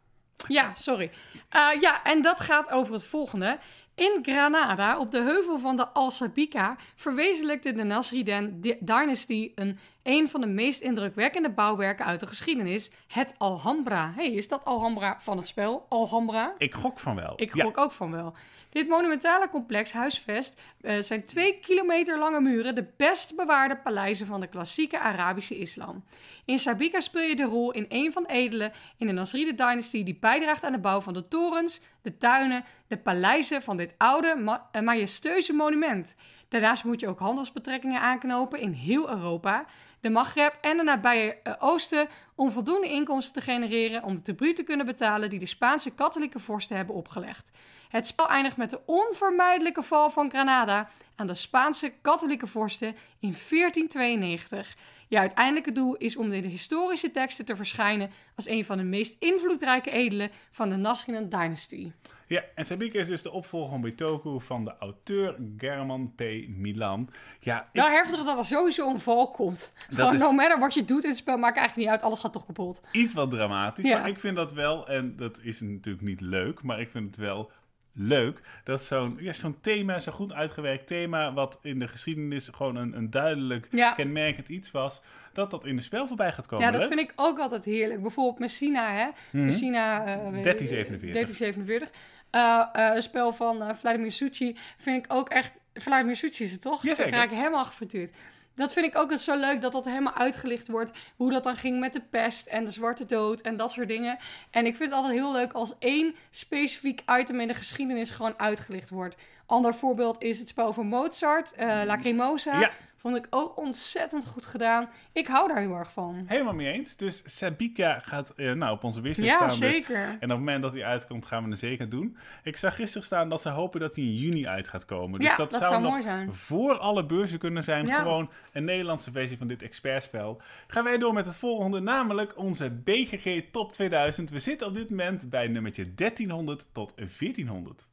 [0.49, 1.11] Ja, sorry.
[1.49, 3.59] Eh, ja, en dat gaat over het volgende.
[3.95, 10.41] In Granada, op de heuvel van de Alsabica, verwezenlijkte de Nasriden Dynasty een, een van
[10.41, 14.13] de meest indrukwekkende bouwwerken uit de geschiedenis, het Alhambra.
[14.17, 15.87] hey, is dat Alhambra van het spel?
[15.89, 16.55] Alhambra?
[16.59, 17.33] Ik gok van wel.
[17.37, 17.65] Ik Ja.
[17.65, 18.35] gok ook van wel.
[18.71, 24.41] Dit monumentale complex huisvest eh, zijn twee kilometer lange muren de best bewaarde paleizen van
[24.41, 26.05] de klassieke Arabische islam.
[26.45, 30.03] In Sabika speel je de rol in een van de edelen in de Nasride dynasty
[30.05, 34.35] die bijdraagt aan de bouw van de torens, de tuinen, de paleizen van dit oude,
[34.37, 36.17] ma- eh, majestueuze monument.
[36.49, 39.65] Daarnaast moet je ook handelsbetrekkingen aanknopen in heel Europa,
[40.01, 44.53] de Maghreb en de nabije eh, Oosten om voldoende inkomsten te genereren om de tribute
[44.53, 47.51] te kunnen betalen die de Spaanse katholieke vorsten hebben opgelegd.
[47.89, 53.37] Het spel eindigt met de onvermijdelijke val van Granada aan de Spaanse katholieke vorsten in
[53.49, 54.77] 1492.
[55.09, 58.83] Je uiteindelijke doel is om in de historische teksten te verschijnen als een van de
[58.83, 61.93] meest invloedrijke edelen van de Nasriden Dynasty.
[62.31, 66.21] Ja, en Sabika is dus de opvolger van Bitoku van de auteur German P.
[66.49, 67.09] Milan.
[67.41, 69.73] Ja, ik, Nou, heftig dat er sowieso een val komt.
[69.89, 72.07] Dat Gewoon, is- no matter wat je doet in het spel, maakt eigenlijk niet uit.
[72.07, 72.81] Alles gaat toch kapot.
[72.93, 73.85] iets wat dramatisch.
[73.85, 73.99] Ja.
[73.99, 77.17] Maar ik vind dat wel, en dat is natuurlijk niet leuk, maar ik vind het
[77.17, 77.51] wel
[77.93, 82.77] leuk dat zo'n ja, zo'n thema, zo'n goed uitgewerkt thema, wat in de geschiedenis gewoon
[82.77, 83.93] een, een duidelijk Ja.
[83.93, 86.65] kenmerkend iets was, dat dat in het spel voorbij gaat komen.
[86.65, 86.89] Ja, dat Leuk?
[86.93, 88.03] vind ik ook altijd heerlijk.
[88.03, 89.09] Bijvoorbeeld Messina, hè?
[89.39, 89.99] Messina...
[90.01, 91.13] eh, weet- 1347.
[91.13, 91.91] 1347.
[92.31, 95.53] Eh, eh, een spel van eh, Vladimir Succi vind ik ook echt...
[95.75, 96.83] Vladimir Succi is het toch?
[96.83, 97.07] Jazeker.
[97.07, 98.15] Ik raak helemaal gefrituurd.
[98.55, 100.93] Dat vind ik ook zo leuk, dat dat helemaal uitgelicht wordt.
[101.17, 104.19] Hoe dat dan ging met de pest en de zwarte dood en dat soort dingen.
[104.51, 108.39] En ik vind het altijd heel leuk als één specifiek item in de geschiedenis gewoon
[108.39, 109.17] uitgelicht wordt.
[109.47, 112.61] Ander voorbeeld is het spel van Mozart, eh Lacrimosa.
[112.61, 112.71] Ja.
[113.01, 114.89] Vond ik ook ontzettend goed gedaan.
[115.13, 116.25] Ik hou daar heel erg van.
[116.27, 116.97] Helemaal mee eens.
[116.97, 119.61] Dus Sabika gaat eh, nou, op onze wishlist Ja, staan.
[119.61, 119.97] dus- zeker.
[120.05, 122.17] En op het moment dat hij uitkomt, gaan we hem zeker doen.
[122.43, 125.19] Ik zag gisteren staan dat ze hopen dat hij in juni uit gaat komen.
[125.21, 126.33] Dus Ja, dat, dat zou, zou nog mooi zijn.
[126.35, 127.87] voor alle beurzen kunnen zijn.
[127.87, 127.99] Ja.
[127.99, 130.41] Gewoon een Nederlandse versie van dit expertspel.
[130.67, 134.31] Gaan wij door met het volgende, namelijk onze BGG Top 2000.
[134.31, 137.87] We zitten op dit moment bij nummertje 1300 tot 1400.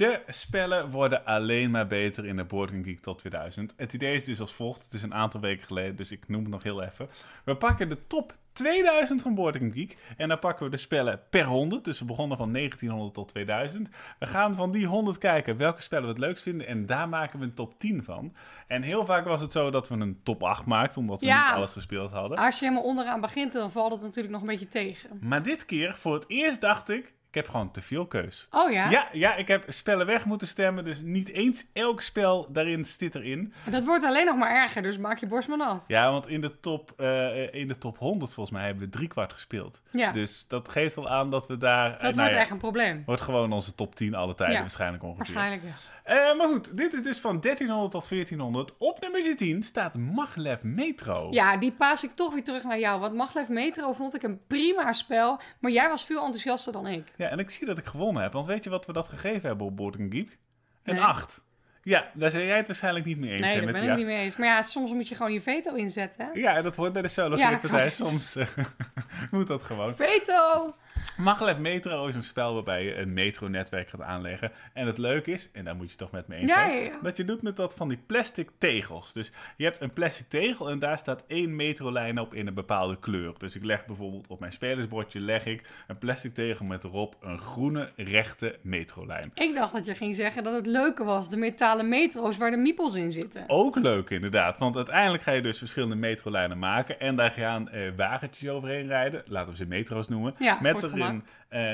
[0.00, 3.74] De spellen worden alleen maar beter in de Board Game Geek tot 2000.
[3.76, 4.84] Het idee is dus als volgt.
[4.84, 7.08] Het is een aantal weken geleden, dus ik noem het nog heel even.
[7.44, 9.96] We pakken de top 2000 van Board Game Geek.
[10.16, 11.84] En dan pakken we de spellen per 100.
[11.84, 13.88] Dus we begonnen van 1900 tot 2000.
[14.18, 16.66] We gaan van die 100 kijken welke spellen we het leukst vinden.
[16.66, 18.34] En daar maken we een top 10 van.
[18.66, 21.44] En heel vaak was het zo dat we een top 8 maakten, omdat we Ja.
[21.46, 22.38] niet alles gespeeld hadden.
[22.38, 25.18] Als je helemaal onderaan begint, dan valt het natuurlijk nog een beetje tegen.
[25.20, 28.46] Maar dit keer, voor het eerst dacht ik, ik heb gewoon te veel keus.
[28.50, 28.90] Oh ja?
[28.90, 30.84] Ja, ja, ik heb spellen weg moeten stemmen.
[30.84, 33.52] Dus niet eens elk spel daarin zit erin.
[33.70, 35.84] Dat wordt alleen nog maar erger, dus maak je borst maar nat.
[35.86, 39.32] Ja, want in de top, eh, in de top 100 volgens mij hebben we driekwart
[39.32, 39.82] gespeeld.
[39.90, 41.86] Ja, Dus dat geeft wel aan dat we daar...
[41.86, 43.02] eh, dat nou wordt ja, echt een probleem.
[43.06, 45.34] wordt gewoon onze top 10 alle tijden Ja, waarschijnlijk ongeveer.
[45.34, 46.00] Waarschijnlijk ja.
[46.04, 48.74] Eh, maar goed, dit is dus van 1300 tot 1400.
[48.78, 51.28] Op nummer 10 staat Maglev Metro.
[51.30, 53.00] Ja, die paas ik toch weer terug naar jou.
[53.00, 55.40] Want Maglev Metro vond ik een prima spel.
[55.58, 57.12] Maar jij was veel enthousiaster dan ik.
[57.20, 58.32] Ja, en ik zie dat ik gewonnen heb.
[58.32, 60.38] Want weet je wat we dat gegeven hebben op Board Game Geek?
[60.82, 61.04] Een Nee.
[61.04, 61.42] 8.
[61.82, 63.98] Ja, daar zijn jij het waarschijnlijk niet mee eens Nee, daar ben ik 8.
[63.98, 64.36] niet mee eens.
[64.36, 66.24] Maar ja, soms moet je gewoon je veto inzetten.
[66.24, 66.30] hè?
[66.40, 67.90] Ja, en dat hoort bij de solo Ja, partij.
[67.90, 68.46] Soms eh,
[69.30, 69.94] moet dat gewoon.
[69.94, 70.74] Veto!
[71.16, 74.52] Maglev Metro is een spel waarbij je een metronetwerk gaat aanleggen.
[74.72, 76.98] En het leuke is, en daar moet je toch met me eens zijn, ja, ja.
[77.02, 79.12] dat je doet met dat van die plastic tegels.
[79.12, 82.98] Dus je hebt een plastic tegel en daar staat één metrolijn op in een bepaalde
[82.98, 83.32] kleur.
[83.38, 87.38] Dus ik leg bijvoorbeeld op mijn spelersbordje leg ik een plastic tegel met erop een
[87.38, 89.30] groene rechte metrolijn.
[89.34, 91.30] Ik dacht dat je ging zeggen dat het leuke was.
[91.30, 93.44] De metalen metro's waar de miepels in zitten.
[93.46, 97.90] Ook leuk inderdaad, want uiteindelijk ga je dus verschillende metrolijnen maken en daar gaan eh,
[97.96, 101.22] wagentjes overheen rijden, laten we ze metro's noemen, Ja, met voor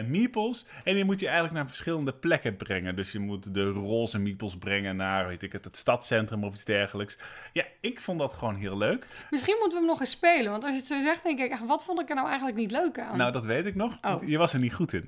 [0.08, 0.66] meeples.
[0.84, 2.96] En die moet je eigenlijk naar verschillende plekken brengen.
[2.96, 6.64] Dus je moet de roze meeples brengen naar, weet ik het, het stadscentrum of iets
[6.64, 7.18] dergelijks.
[7.52, 9.06] Ja, ik vond dat gewoon heel leuk.
[9.30, 10.50] Misschien moeten we hem nog eens spelen.
[10.50, 12.72] Want als je het zo zegt, denk ik, wat vond ik er nou eigenlijk niet
[12.72, 13.16] leuk aan?
[13.16, 13.98] Nou, dat weet ik nog.
[14.02, 14.28] Oh.
[14.28, 15.04] Je was er niet goed in.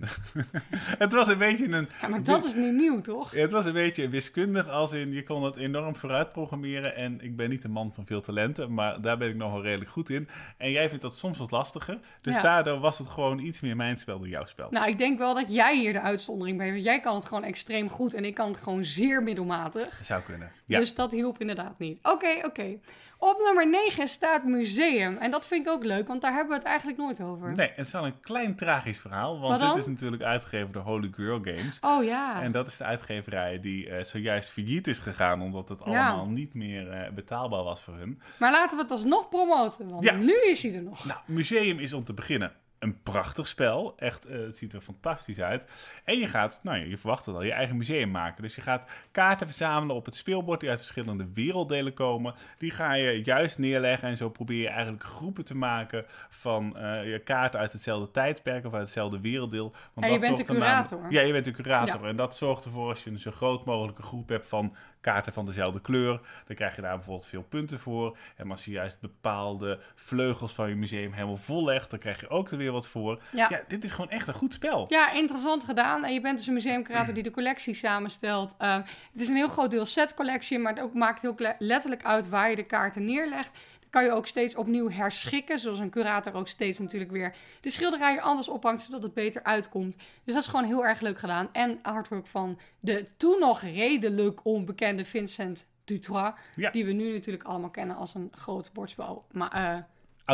[1.05, 1.89] het was een beetje een...
[2.01, 3.31] ja, maar dat is niet nieuw, toch?
[3.31, 6.97] Het was een beetje wiskundig, als in je kon het enorm vooruit programmeren.
[6.97, 9.63] En ik ben niet een man van veel talenten, maar daar ben ik nog wel
[9.63, 10.29] redelijk goed in.
[10.57, 11.99] En jij vindt dat soms wat lastiger.
[12.21, 12.43] Dus Ja.
[12.43, 14.57] daardoor was het gewoon iets meer mijn spel dan jouw spel.
[14.71, 16.71] Nou, ik denk wel dat jij hier de uitzondering bent.
[16.73, 19.99] Want jij kan het gewoon extreem goed en ik kan het gewoon zeer middelmatig.
[20.03, 20.51] Zou kunnen.
[20.67, 20.79] Ja.
[20.79, 21.99] Dus dat hielp inderdaad niet.
[22.03, 22.79] Oké, oké.
[23.21, 25.17] Op nummer 9 staat museum.
[25.17, 27.55] En dat vind ik ook leuk, want daar hebben we het eigenlijk nooit over.
[27.55, 29.41] Nee, het is wel een klein tragisch verhaal.
[29.41, 31.79] Want dit is natuurlijk uitgegeven door Holy Grail Games.
[31.81, 32.43] Oh ja.
[32.43, 35.43] En dat is de uitgeverij die eh, zojuist failliet is gegaan.
[35.43, 38.21] Omdat het allemaal niet meer eh, betaalbaar was voor hun.
[38.39, 40.13] Maar laten we het alsnog promoten, want Ja.
[40.15, 41.05] nu is hij er nog.
[41.05, 43.95] Nou, Museum is om te beginnen een prachtig spel.
[43.97, 45.67] Echt, eh, het ziet er fantastisch uit.
[46.05, 48.43] En je gaat, nou ja, je verwacht het al, je eigen museum maken.
[48.43, 52.35] Dus je gaat kaarten verzamelen op het speelbord die uit verschillende werelddelen komen.
[52.59, 57.11] Die ga je juist neerleggen en zo probeer je eigenlijk groepen te maken van eh,
[57.13, 59.73] je kaarten uit hetzelfde tijdperk of uit hetzelfde werelddeel.
[59.95, 61.07] Want En je bent de curator.
[61.09, 62.03] Ja, je bent de curator.
[62.03, 62.09] Ja.
[62.09, 65.45] En dat zorgt ervoor als je een zo groot mogelijke groep hebt van kaarten van
[65.45, 68.17] dezelfde kleur, dan krijg je daar bijvoorbeeld veel punten voor.
[68.37, 72.29] En als je juist bepaalde vleugels van je museum helemaal vol legt, dan krijg je
[72.29, 73.23] ook er weer wat voor.
[73.33, 73.47] Ja.
[73.51, 74.85] Ja, dit is gewoon echt een goed spel.
[74.89, 76.05] Ja, interessant gedaan.
[76.05, 78.55] En je bent dus een museumcurator die de collectie samenstelt.
[78.59, 78.75] Eh,
[79.13, 82.51] het is een heel groot deel setcollectie, maar het ook maakt heel letterlijk uit waar
[82.51, 83.59] je de kaarten neerlegt.
[83.91, 88.23] Kan je ook steeds opnieuw herschikken, zoals een curator ook steeds natuurlijk weer de schilderijen
[88.23, 89.97] anders ophangt, zodat het beter uitkomt.
[90.25, 91.49] Dus dat is gewoon heel erg leuk gedaan.
[91.53, 96.71] En artwork van de toen nog redelijk onbekende Vincent Dutrois, Ja.
[96.71, 99.25] die we nu natuurlijk allemaal kennen als een groot bordspel.
[99.33, 99.79] Maar eh,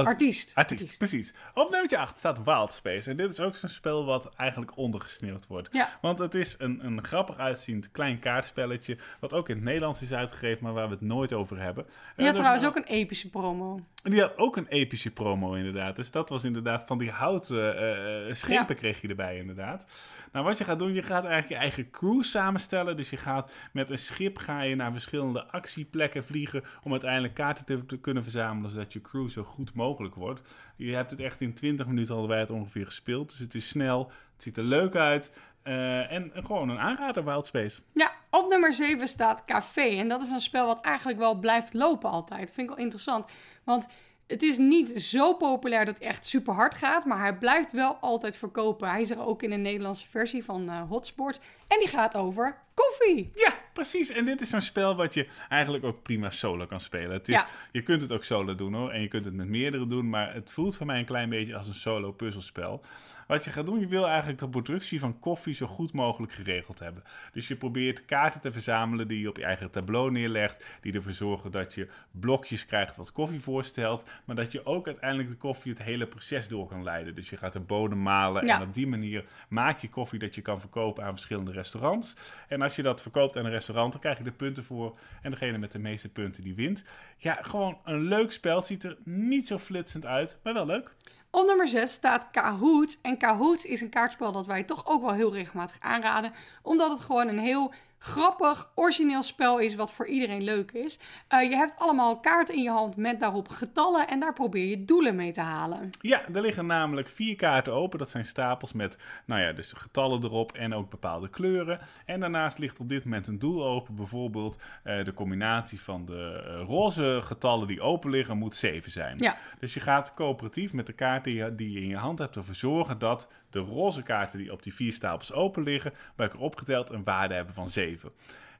[0.02, 0.52] Artiest.
[0.54, 1.35] Artiest, precies.
[1.54, 3.11] Op nummer 8 staat Wild Space.
[3.11, 5.68] En dit is ook zo'n spel wat eigenlijk ondergesneeuwd wordt.
[5.72, 5.98] Ja.
[6.00, 8.98] Want het is een, een grappig uitziend klein kaartspelletje.
[9.20, 11.85] Wat ook in het Nederlands is uitgegeven, maar waar we het nooit over hebben.
[12.16, 13.80] Die had Eh, trouwens ook een epische promo.
[14.02, 15.96] Die had ook een epische promo, inderdaad.
[15.96, 18.80] Dus dat was inderdaad van die houten eh, schepen Ja.
[18.80, 19.87] kreeg je erbij, inderdaad.
[20.33, 22.96] Nou, wat je gaat doen, je gaat eigenlijk je eigen crew samenstellen.
[22.96, 26.64] Dus je gaat met een schip ga je naar verschillende actieplekken vliegen...
[26.83, 28.70] om uiteindelijk kaarten te, te kunnen verzamelen...
[28.70, 29.83] zodat je crew zo goed mogelijk
[30.14, 30.40] wordt.
[30.77, 33.31] Je hebt het echt in 20 minuten hadden wij het ongeveer gespeeld.
[33.31, 35.31] Dus het is snel, het ziet er leuk uit...
[35.62, 37.81] eh, en gewoon een aanrader, Wild Space.
[37.92, 39.88] Ja, op nummer 7 staat Café.
[39.88, 42.53] En dat is een spel wat eigenlijk wel blijft lopen altijd.
[42.53, 43.31] Vind ik wel interessant.
[43.64, 43.88] Want
[44.27, 47.05] het is niet zo populair dat het echt super hard gaat.
[47.05, 48.88] Maar hij blijft wel altijd verkopen.
[48.88, 51.40] Hij is er ook in een Nederlandse versie van eh, Hotspot.
[51.68, 53.30] En die gaat over koffie.
[53.34, 54.10] Ja, precies.
[54.10, 57.10] En dit is zo'n spel wat je eigenlijk ook prima solo kan spelen.
[57.12, 57.46] Het is, Ja.
[57.72, 58.90] Je kunt het ook solo doen hoor.
[58.90, 60.08] En je kunt het met meerdere doen.
[60.08, 62.82] Maar het voelt voor mij een klein beetje als een solo puzzelspel.
[63.26, 66.78] Wat je gaat doen, je wil eigenlijk de productie van koffie zo goed mogelijk geregeld
[66.78, 67.02] hebben.
[67.32, 70.64] Dus je probeert kaarten te verzamelen die je op je eigen tableau neerlegt.
[70.80, 74.04] Die ervoor zorgen dat je blokjes krijgt wat koffie voorstelt.
[74.24, 77.14] Maar dat je ook uiteindelijk de koffie het hele proces door kan leiden.
[77.14, 78.46] Dus je gaat de bodem malen.
[78.46, 78.56] Ja.
[78.56, 82.14] En op die manier maak je koffie dat je kan verkopen aan verschillende restaurants.
[82.48, 84.98] En als je dat verkoopt aan een restaurant, dan krijg je de punten voor.
[85.22, 86.85] En degene met de meeste punten die wint.
[87.16, 88.61] Ja, gewoon een leuk spel.
[88.61, 90.94] Ziet er niet zo flitsend uit, maar wel leuk.
[91.31, 92.98] Op nummer 6 staat Kahoot.
[93.03, 96.33] En Kahoot is een kaartspel dat wij toch ook wel heel regelmatig aanraden.
[96.62, 97.72] Omdat het gewoon een heel
[98.05, 100.99] grappig, origineel spel is wat voor iedereen leuk is.
[101.29, 104.85] Eh, je hebt allemaal kaarten in je hand met daarop getallen en daar probeer je
[104.85, 105.90] doelen mee te halen.
[106.01, 107.99] Ja, er liggen namelijk vier kaarten open.
[107.99, 111.81] Dat zijn stapels met, nou ja, dus getallen erop en ook bepaalde kleuren.
[112.05, 113.94] En daarnaast ligt op dit moment een doel open.
[113.94, 119.17] Bijvoorbeeld eh, de combinatie van de eh, roze getallen die open liggen moet 7 zijn.
[119.19, 119.37] Ja.
[119.59, 122.37] Dus je gaat coöperatief met de kaarten die je, die je in je hand hebt
[122.37, 126.40] ervoor zorgen dat de roze kaarten die op die vier stapels open liggen, bij elkaar
[126.42, 128.13] opgeteld een waarde hebben van 7.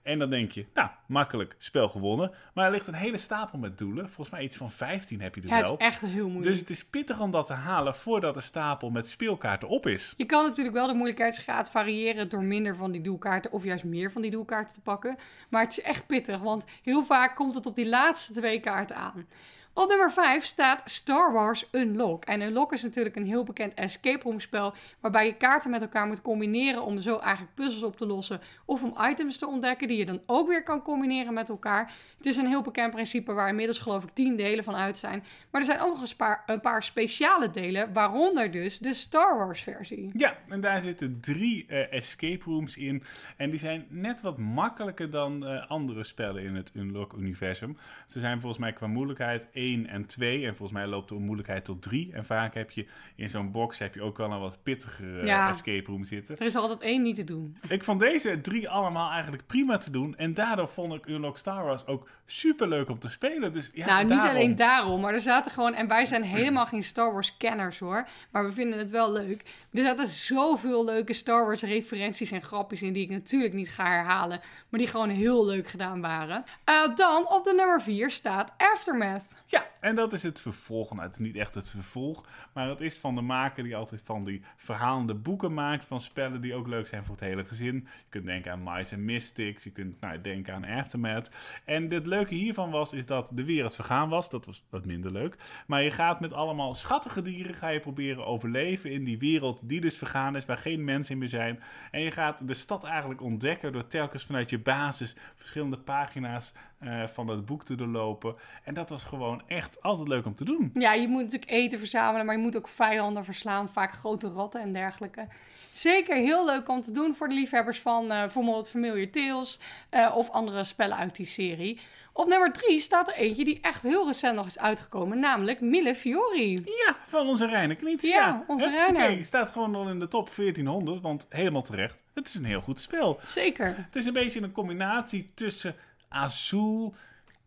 [0.03, 2.31] En dan denk je, nou, makkelijk, spel gewonnen.
[2.55, 4.05] Maar er ligt een hele stapel met doelen.
[4.05, 5.77] Volgens mij iets van 15 heb je er Ja, het wel.
[5.77, 6.47] is echt heel moeilijk.
[6.47, 10.15] Dus het is pittig om dat te halen voordat de stapel met speelkaarten op is.
[10.17, 14.13] Je kan natuurlijk wel de moeilijkheidsgraad variëren door minder van die doelkaarten of juist meer
[14.13, 15.17] van die doelkaarten te pakken.
[15.49, 18.97] Maar het is echt pittig, want heel vaak komt het op die laatste twee kaarten
[18.97, 19.27] aan.
[19.75, 22.25] Op nummer 5 staat Star Wars Unlock.
[22.25, 26.07] En Unlock is natuurlijk een heel bekend escape room spel waarbij je kaarten met elkaar
[26.07, 29.97] moet combineren om zo eigenlijk puzzels op te lossen of om items te ontdekken die
[29.97, 31.93] je dan ook weer kan combineren met elkaar.
[32.17, 35.25] Het is een heel bekend principe waar inmiddels geloof ik 10 delen van uit zijn.
[35.51, 39.37] Maar er zijn ook nog eens paar, een paar speciale delen, waaronder dus de Star
[39.37, 40.11] Wars versie.
[40.13, 43.03] Ja, en daar zitten drie eh, escape rooms in.
[43.37, 47.77] En die zijn net wat makkelijker dan eh, andere spellen in het Unlock-universum.
[48.07, 50.47] Ze zijn volgens mij qua moeilijkheid 1 en 2.
[50.47, 52.13] En volgens mij loopt de moeilijkheid tot 3.
[52.13, 52.87] En vaak heb je
[53.17, 55.49] in zo'n box heb je ook wel een wat pittigere eh, Ja.
[55.49, 56.39] escape room zitten.
[56.39, 57.57] Er is altijd één niet te doen.
[57.69, 60.17] Ik vond deze drie allemaal eigenlijk prima te doen.
[60.17, 63.53] En daardoor vond ik Unlock Star Wars ook super leuk om te spelen.
[63.53, 65.75] Dus ja, nou, niet alleen daarom, maar er zaten gewoon...
[65.75, 68.09] En wij zijn helemaal geen Star Wars kenners hoor.
[68.31, 69.43] Maar we vinden het wel leuk.
[69.73, 72.93] Er zaten zoveel leuke Star Wars referenties en grapjes in...
[72.93, 74.41] die ik natuurlijk niet ga herhalen.
[74.69, 76.45] Maar die gewoon heel leuk gedaan waren.
[76.65, 79.25] Eh, dan op de nummer 4 staat Aftermath.
[79.47, 80.91] Ja, en dat is het vervolg.
[80.91, 84.03] Nou, het is niet echt het vervolg, maar het is van de maker die altijd
[84.05, 85.85] van die verhalende boeken maakt.
[85.85, 87.75] Van spellen die ook leuk zijn voor het hele gezin.
[87.75, 91.31] Je kunt denken aan Mice and Mystics, je kunt nou, denken aan Aftermath.
[91.65, 94.31] En het leuke hiervan was, is dat de wereld vergaan was.
[94.31, 95.37] Dat was wat minder leuk.
[95.67, 99.81] Maar je gaat met allemaal schattige dieren, ga je proberen overleven in die wereld die
[99.81, 101.63] dus vergaan is, waar geen mensen meer zijn.
[101.91, 106.53] En je gaat de stad eigenlijk ontdekken door telkens vanuit je basis verschillende pagina's
[106.85, 108.37] eh, van het boek te doorlopen.
[108.65, 110.71] En dat was gewoon echt altijd leuk om te doen.
[110.75, 113.69] Ja, je moet natuurlijk eten verzamelen, maar je moet ook vijanden verslaan.
[113.69, 115.27] Vaak grote ratten en dergelijke.
[115.73, 119.59] Zeker heel leuk om te doen voor de liefhebbers van eh, bijvoorbeeld Familiar Tales
[119.91, 121.81] eh, of andere spellen uit die serie.
[122.17, 125.95] Op nummer 3 staat er eentje die echt heel recent nog is uitgekomen, namelijk Mille
[125.95, 126.53] Fiori.
[126.53, 128.09] Ja, van onze Reiner Kniets.
[128.09, 129.25] Ja, onze Hupsakee, Reiner.
[129.25, 132.03] staat gewoon al in de top 1400, want helemaal terecht.
[132.15, 133.21] Het is een heel goed spel.
[133.27, 133.67] Zeker.
[133.67, 135.75] Het is een beetje een combinatie tussen
[136.09, 136.95] Azul,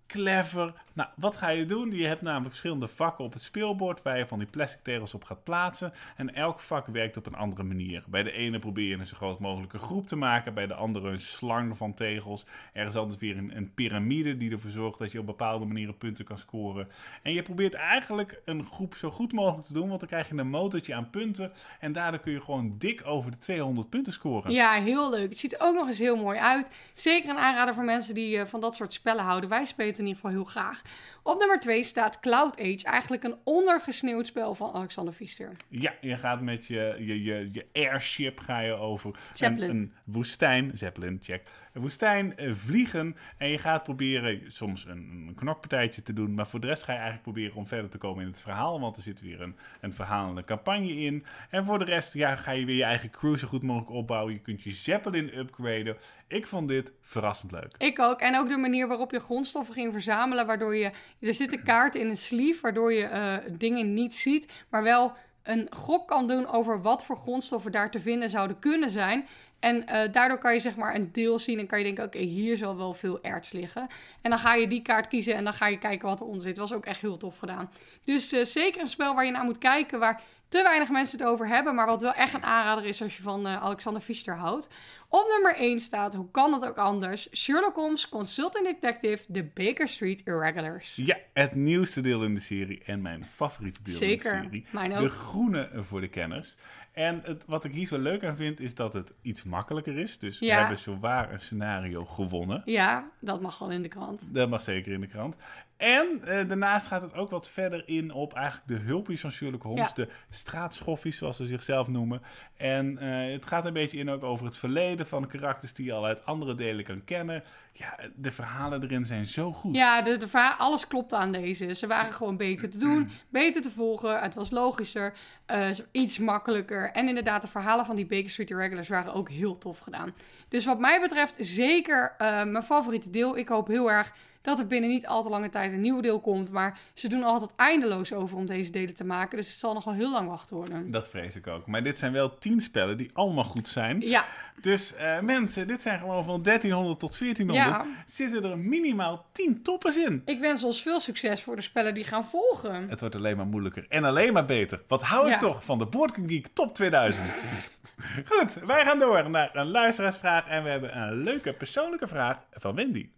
[0.07, 0.73] clever.
[0.93, 1.91] Nou, wat ga je doen?
[1.91, 5.23] Je hebt namelijk verschillende vakken op het speelbord waar je van die plastic tegels op
[5.23, 5.93] gaat plaatsen.
[6.15, 8.03] En elk vak werkt op een andere manier.
[8.07, 11.09] Bij de ene probeer je een zo groot mogelijke groep te maken, bij de andere
[11.09, 12.45] een slang van tegels.
[12.73, 15.97] Er is anders weer een, een piramide die ervoor zorgt dat je op bepaalde manieren
[15.97, 16.87] punten kan scoren.
[17.23, 20.37] En je probeert eigenlijk een groep zo goed mogelijk te doen, want dan krijg je
[20.37, 21.51] een motortje aan punten.
[21.79, 24.51] En daardoor kun je gewoon dik over de 200 punten scoren.
[24.51, 25.29] Ja, heel leuk.
[25.29, 26.69] Het ziet ook nog eens heel mooi uit.
[26.93, 29.49] Zeker een aanrader voor mensen die eh, van dat soort spellen houden.
[29.49, 30.81] Wij spelen het in ieder geval heel graag.
[31.23, 35.55] Op nummer 2 staat Cloud Age, eigenlijk een ondergesneeuwd spel van Alexander Pfister.
[35.67, 39.19] Ja, je gaat met je, je, je, je airship ga je over.
[39.39, 41.43] Een, een woestijn, Zeppelin, check,
[41.79, 43.15] woestijn eh, vliegen.
[43.37, 46.91] En je gaat proberen soms een, een knokpartijtje te doen, maar voor de rest ga
[46.91, 49.55] je eigenlijk proberen om verder te komen in het verhaal, want er zit weer een,
[49.81, 51.25] een verhalende campagne in.
[51.49, 54.33] En voor de rest ja, ga je weer je eigen crew zo goed mogelijk opbouwen.
[54.33, 55.97] Je kunt je Zeppelin upgraden.
[56.27, 57.73] Ik vond dit verrassend leuk.
[57.77, 58.19] Ik ook.
[58.19, 60.45] En ook de manier waarop je grondstoffen ging verzamelen.
[60.45, 60.91] Waardoor je.
[61.19, 62.61] Er zitten kaarten in een sleeve.
[62.61, 64.65] Waardoor je eh, dingen niet ziet.
[64.69, 68.89] Maar wel een gok kan doen over wat voor grondstoffen daar te vinden zouden kunnen
[68.89, 69.27] zijn.
[69.59, 71.59] En eh, daardoor kan je zeg maar een deel zien.
[71.59, 73.87] En kan je denken: oké, hier zal wel veel erts liggen.
[74.21, 75.35] En dan ga je die kaart kiezen.
[75.35, 76.57] En dan ga je kijken wat eronder zit.
[76.57, 77.71] Was ook echt heel tof gedaan.
[78.03, 79.99] Dus eh, zeker een spel waar je naar moet kijken.
[79.99, 81.75] Waar te weinig mensen het over hebben.
[81.75, 84.67] Maar wat wel echt een aanrader is als je van eh, Alexander Pfister houdt.
[85.09, 87.27] Op nummer 1 staat, hoe kan dat ook anders?
[87.35, 90.93] Sherlock Holmes, Consultant Detective, The Baker Street Irregulars.
[90.95, 94.65] Ja, het nieuwste deel in de serie en mijn favoriete deel Zeker, in de serie.
[94.71, 95.09] mijn De ook.
[95.11, 96.55] groene voor de kenners.
[96.97, 100.19] En het, wat ik hier zo leuk aan vind, is dat het iets makkelijker is.
[100.19, 102.61] Dus we hebben zowaar een scenario gewonnen.
[102.65, 104.33] Ja, dat mag wel in de krant.
[104.33, 105.35] Dat mag zeker in de krant.
[105.77, 109.63] En eh, daarnaast gaat het ook wat verder in op eigenlijk de hulpjes van Sherlock
[109.63, 109.87] Holmes.
[109.87, 109.93] Ja.
[109.93, 112.21] De straatschoffies, zoals ze zichzelf noemen.
[112.57, 115.93] En eh, het gaat een beetje in ook over het verleden van karakters die je
[115.93, 117.43] al uit andere delen kan kennen.
[117.73, 119.75] Ja, de verhalen erin zijn zo goed.
[119.75, 121.73] Ja, de, alles klopte aan deze.
[121.73, 124.19] Ze waren gewoon beter te doen, beter te volgen.
[124.19, 125.13] Het was logischer,
[125.45, 126.91] eh, iets makkelijker.
[126.91, 130.13] En inderdaad, de verhalen van die Baker Street Irregulars waren ook heel tof gedaan.
[130.49, 133.37] Dus wat mij betreft zeker mijn favoriete deel.
[133.37, 134.13] Ik hoop heel erg
[134.47, 136.51] dat er binnen niet al te lange tijd een nieuw deel komt.
[136.51, 139.37] Maar ze doen altijd eindeloos over om deze delen te maken.
[139.37, 140.91] Dus het zal nog wel heel lang wachten worden.
[140.91, 141.67] Dat vrees ik ook.
[141.67, 144.01] Maar dit zijn wel tien spellen die allemaal goed zijn.
[144.01, 144.25] Ja,
[144.61, 147.87] Dus eh, mensen, dit zijn gewoon van 1300 tot 1400.
[147.87, 148.03] Ja.
[148.05, 150.21] Zitten er minimaal 10 toppers in.
[150.25, 152.89] ik wens ons veel succes voor de spellen die gaan volgen.
[152.89, 154.81] Het wordt alleen maar moeilijker en alleen maar beter.
[154.87, 157.41] Wat hou ik toch van de Board Geek Top 2000?
[158.31, 160.47] Goed, wij gaan door naar een luisteraarsvraag.
[160.47, 163.09] En we hebben een leuke persoonlijke vraag van Wendy.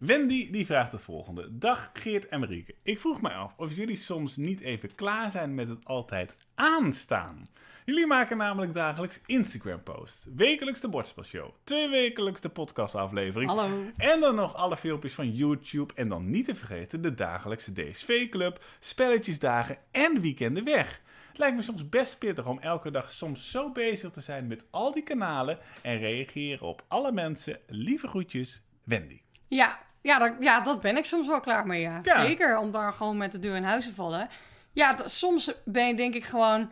[0.00, 1.58] Wendy die vraagt het volgende.
[1.58, 2.74] Dag Geert en Marieke.
[2.82, 7.42] Ik vroeg mij af of jullie soms niet even klaar zijn met het altijd aanstaan.
[7.84, 13.84] Jullie maken namelijk dagelijks Instagram-post, wekelijks de Bordspelshow, twee wekelijks de podcastaflevering Hallo.
[13.96, 18.64] en dan nog alle filmpjes van YouTube en dan niet te vergeten de dagelijkse DSV-club,
[18.78, 21.00] spelletjesdagen en weekenden weg.
[21.28, 24.64] Het lijkt me soms best pittig om elke dag soms zo bezig te zijn met
[24.70, 27.58] al die kanalen en reageren op alle mensen.
[27.66, 29.20] Lieve groetjes, Wendy.
[29.48, 32.00] Ja, ja, daar, ja, dat ben ik soms wel klaar mee, ja.
[32.02, 32.24] Ja.
[32.24, 34.28] Zeker, om daar gewoon met de deur in huis te vallen.
[34.72, 36.70] Ja, soms ben je denk ik gewoon...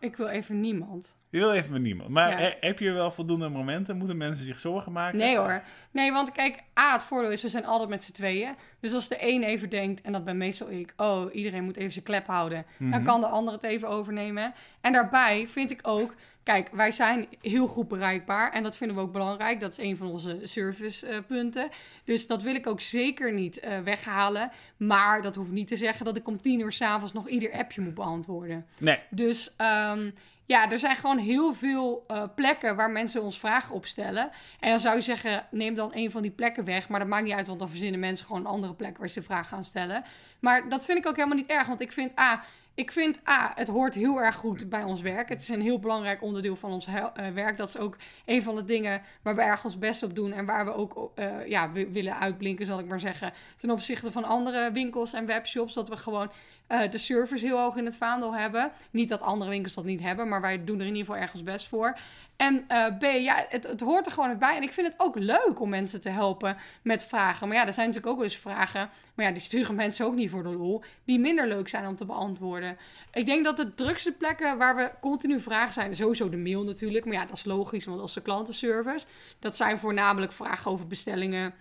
[0.00, 1.16] Ik wil even niemand.
[1.30, 2.08] Je wil even met niemand.
[2.08, 2.54] Maar Ja.
[2.60, 3.96] heb je wel voldoende momenten?
[3.96, 5.18] Moeten mensen zich zorgen maken?
[5.18, 5.62] Nee hoor.
[5.90, 8.54] Nee, want kijk, A, het voordeel is, we zijn altijd met z'n tweeën.
[8.80, 10.92] Dus als de een even denkt, en dat ben meestal ik...
[10.96, 12.66] Oh, iedereen moet even zijn klep houden.
[12.78, 14.54] Dan kan de ander het even overnemen.
[14.80, 16.14] En daarbij vind ik ook...
[16.42, 18.52] Kijk, wij zijn heel goed bereikbaar.
[18.52, 19.60] En dat vinden we ook belangrijk.
[19.60, 21.68] Dat is een van onze servicepunten.
[22.04, 24.50] dus dat wil ik ook zeker niet eh, weghalen.
[24.76, 27.80] Maar dat hoeft niet te zeggen dat ik om tien uur s'avonds nog ieder appje
[27.80, 28.66] moet beantwoorden.
[28.78, 28.98] Nee.
[29.10, 30.10] Dus ehm,
[30.46, 34.30] ja, er zijn gewoon heel veel eh, plekken waar mensen ons vragen op stellen.
[34.60, 36.88] En dan zou je zeggen, neem dan een van die plekken weg.
[36.88, 39.22] Maar dat maakt niet uit, want dan verzinnen mensen gewoon een andere plek waar ze
[39.22, 40.04] vraag gaan stellen.
[40.40, 42.44] Maar dat vind ik ook helemaal niet erg, want ik vind A...
[42.74, 45.28] Ik vind, A, het hoort heel erg goed bij ons werk.
[45.28, 47.04] Het is een heel belangrijk onderdeel van ons eh,
[47.34, 47.56] werk.
[47.56, 47.96] Dat is ook
[48.26, 50.32] een van de dingen waar we erg ons best op doen.
[50.32, 53.32] En waar we ook eh, ja, wi- willen uitblinken, zal ik maar zeggen.
[53.56, 55.74] Ten opzichte van andere winkels en webshops.
[55.74, 56.30] Dat we gewoon
[56.72, 58.72] eh, de service heel hoog in het vaandel hebben.
[58.90, 61.32] Niet dat andere winkels dat niet hebben, maar wij doen er in ieder geval erg
[61.32, 61.98] ons best voor.
[62.36, 64.56] En eh, B, ja, het, het hoort er gewoon bij.
[64.56, 67.48] En ik vind het ook leuk om mensen te helpen met vragen.
[67.48, 68.90] Maar ja, er zijn natuurlijk ook wel eens vragen.
[69.14, 70.82] Maar ja, die sturen mensen ook niet voor de lol.
[71.04, 72.76] Die minder leuk zijn om te beantwoorden.
[73.12, 75.94] Ik denk dat de drukste plekken waar we continu vragen zijn.
[75.94, 77.04] Sowieso de mail natuurlijk.
[77.04, 79.06] Maar ja, dat is logisch, want is de klantenservice.
[79.38, 81.54] Dat zijn voornamelijk vragen over bestellingen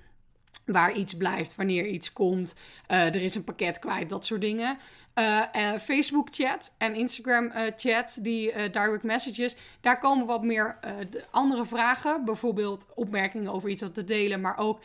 [0.65, 2.55] waar iets blijft, wanneer iets komt.
[2.87, 4.77] Eh, er is een pakket kwijt, dat soort dingen.
[5.13, 10.77] Eh, eh, Facebook chat en Instagram chat, die direct messages, daar komen wat meer
[11.09, 12.25] de andere vragen.
[12.25, 14.79] Bijvoorbeeld opmerkingen over iets wat te delen, maar ook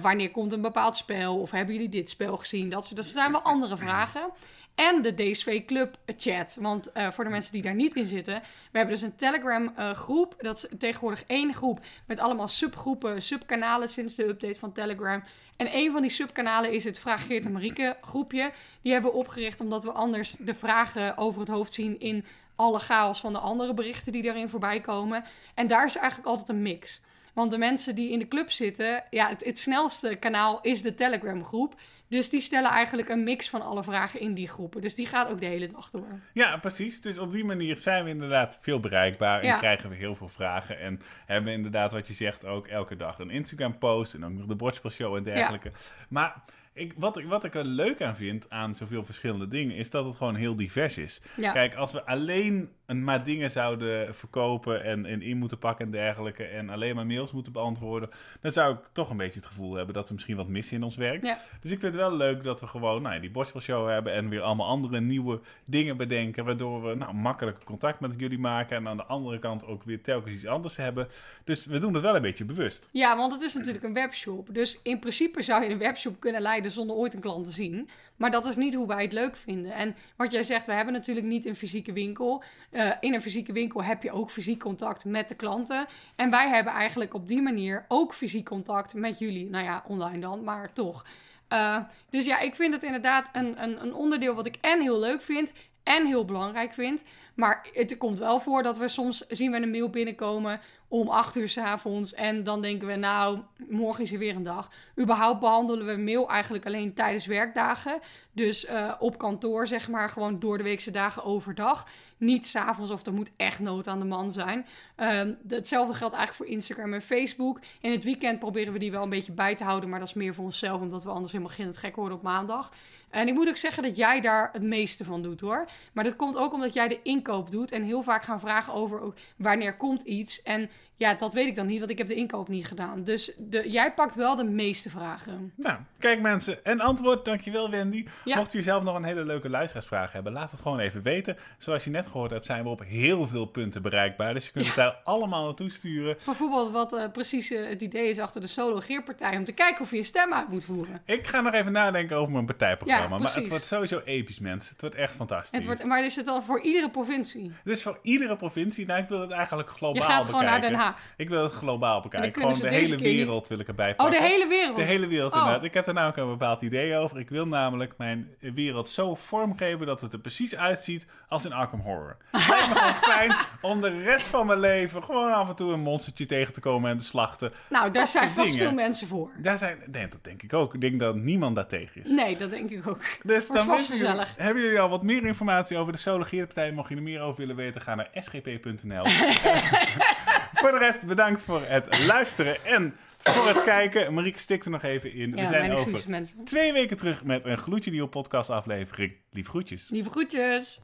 [0.00, 2.70] wanneer komt een bepaald spel of hebben jullie dit spel gezien?
[2.70, 4.30] Dat, soort, dat zijn wel andere vragen.
[4.74, 6.56] En de DSV Club chat.
[6.60, 9.72] Want eh, voor de mensen die daar niet in zitten, we hebben dus een Telegram
[9.76, 10.34] eh, groep.
[10.38, 15.22] Dat is tegenwoordig één groep met allemaal subgroepen, subkanalen sinds de update van Telegram.
[15.56, 18.52] En een van die subkanalen is het Vraag Geert en Marieke groepje.
[18.82, 22.24] Die hebben we opgericht omdat we anders de vragen over het hoofd zien in
[22.56, 25.24] alle chaos van de andere berichten die daarin voorbij komen.
[25.54, 27.00] En daar is eigenlijk altijd een mix.
[27.32, 30.94] Want de mensen die in de club zitten, ja, het, het snelste kanaal is de
[30.94, 31.74] Telegram groep.
[32.12, 34.80] Dus die stellen eigenlijk een mix van alle vragen in die groepen.
[34.80, 36.20] Dus die gaat ook de hele dag door.
[36.32, 37.00] Ja, precies.
[37.00, 39.58] Dus op die manier zijn we inderdaad veel bereikbaar en Ja.
[39.58, 40.78] krijgen we heel veel vragen.
[40.78, 44.46] En hebben we inderdaad, wat je zegt, ook elke dag een Instagram-post en ook nog
[44.46, 45.72] de Bordspelshow en dergelijke.
[46.08, 46.42] Maar
[46.74, 50.04] ik, wat, ik, wat ik er leuk aan vind aan zoveel verschillende dingen, is dat
[50.04, 51.20] het gewoon heel divers is.
[51.36, 51.52] Ja.
[51.52, 55.90] Kijk, als we alleen en maar dingen zouden verkopen en, en in moeten pakken en
[55.90, 56.44] dergelijke.
[56.44, 58.10] En alleen maar mails moeten beantwoorden.
[58.40, 60.82] Dan zou ik toch een beetje het gevoel hebben dat we misschien wat missen in
[60.82, 61.24] ons werk.
[61.24, 61.38] Ja.
[61.60, 64.28] Dus ik vind het wel leuk dat we gewoon nou, ja, die Borstel hebben en
[64.28, 66.44] weer allemaal andere nieuwe dingen bedenken.
[66.44, 68.76] Waardoor we nou, makkelijker contact met jullie maken.
[68.76, 71.08] En aan de andere kant ook weer telkens iets anders hebben.
[71.44, 72.88] Dus we doen het wel een beetje bewust.
[72.92, 74.48] Ja, want het is natuurlijk een webshop.
[74.52, 77.88] Dus in principe zou je een webshop kunnen leiden zonder ooit een klant te zien.
[78.16, 79.72] Maar dat is niet hoe wij het leuk vinden.
[79.72, 82.42] En wat jij zegt, we hebben natuurlijk niet een fysieke winkel.
[82.82, 85.86] Eh, in een fysieke winkel heb je ook fysiek contact met de klanten.
[86.16, 89.50] En wij hebben eigenlijk op die manier ook fysiek contact met jullie.
[89.50, 91.06] Nou ja, online dan, maar toch.
[91.52, 91.78] Uh,
[92.10, 95.22] dus ja, ik vind het inderdaad een, een, een onderdeel wat ik en heel leuk
[95.22, 95.52] vind
[95.82, 97.02] en heel belangrijk vind.
[97.34, 100.60] Maar het komt wel voor dat we soms zien we een mail binnenkomen
[100.92, 102.14] om 8 uur s avonds.
[102.14, 103.38] En dan denken we, nou,
[103.68, 104.70] morgen is er weer een dag.
[105.00, 108.00] Überhaupt behandelen we mail eigenlijk alleen tijdens werkdagen.
[108.32, 111.86] Dus uh, op kantoor, zeg maar, gewoon door de weekse dagen overdag.
[112.16, 114.66] Niet s'avonds of er moet echt nood aan de man zijn.
[114.96, 117.60] Uh, hetzelfde geldt eigenlijk voor Instagram en Facebook.
[117.80, 119.88] In het weekend proberen we die wel een beetje bij te houden.
[119.88, 122.22] Maar dat is meer voor onszelf, omdat we anders helemaal geen het gek worden op
[122.22, 122.72] maandag.
[123.12, 125.68] En ik moet ook zeggen dat jij daar het meeste van doet hoor.
[125.92, 127.72] Maar dat komt ook omdat jij de inkoop doet.
[127.72, 130.42] En heel vaak gaan vragen over wanneer komt iets.
[130.42, 130.70] En
[131.02, 133.04] ja, dat weet ik dan niet, want ik heb de inkoop niet gedaan.
[133.04, 135.52] Dus de, jij pakt wel de meeste vragen.
[135.56, 136.64] Nou, kijk mensen.
[136.64, 138.06] En antwoord, dankjewel Wendy.
[138.24, 138.36] Ja.
[138.36, 141.36] Mocht u zelf nog een hele leuke luisteraarsvraag hebben, laat het gewoon even weten.
[141.58, 144.34] Zoals je net gehoord hebt, zijn we op heel veel punten bereikbaar.
[144.34, 146.16] Dus je kunt het daar allemaal naartoe sturen.
[146.24, 149.36] Bijvoorbeeld wat uh, precies uh, het idee is achter de solo-geerpartij.
[149.36, 151.02] Om te kijken of je je stem uit moet voeren.
[151.04, 153.16] Ik ga nog even nadenken over mijn partijprogramma.
[153.16, 154.72] Ja, maar het wordt sowieso episch, mensen.
[154.72, 155.58] Het wordt echt fantastisch.
[155.58, 157.52] Het wordt, maar is het al voor iedere provincie?
[157.64, 158.86] Het is voor iedere provincie.
[158.86, 160.16] Nou, ik wil het eigenlijk globaal bekijken.
[160.16, 160.50] Je gaat bekijken.
[160.50, 160.91] gewoon naar Den Haag.
[161.16, 162.42] Ik wil het globaal bekijken.
[162.42, 163.48] Gewoon de hele wereld niet...
[163.48, 164.16] wil ik erbij pakken.
[164.16, 164.76] Oh, de hele wereld?
[164.76, 165.38] De hele wereld, oh.
[165.38, 165.64] inderdaad.
[165.64, 167.18] Ik heb er namelijk een bepaald idee over.
[167.18, 171.80] Ik wil namelijk mijn wereld zo vormgeven dat het er precies uitziet als in Arkham
[171.80, 172.16] Horror.
[172.30, 175.72] Het lijkt me gewoon fijn om de rest van mijn leven gewoon af en toe
[175.72, 177.52] een monstertje tegen te komen en te slachten.
[177.68, 178.66] Nou, daar Dat zijn vast dingen.
[178.66, 179.30] veel mensen voor.
[179.38, 180.74] Daar zijn, nee, dat denk ik ook.
[180.74, 182.10] Ik denk dat niemand daar tegen is.
[182.10, 183.00] Nee, dat denk ik ook.
[183.22, 184.34] Dus dan vast gezellig.
[184.36, 186.72] hebben jullie al wat meer informatie over de Sologeerpartij?
[186.72, 189.04] Mocht je er meer over willen weten, ga naar sgp.nl.
[190.62, 194.14] voor de rest, bedankt voor het luisteren en voor het kijken.
[194.14, 195.30] Marieke stikt er nog even in.
[195.30, 196.44] We zijn over excuses mensen.
[196.44, 199.12] twee weken terug met een gloedje nieuwe podcastaflevering.
[199.30, 199.88] Lief groetjes.
[199.90, 200.80] Lieve groetjes.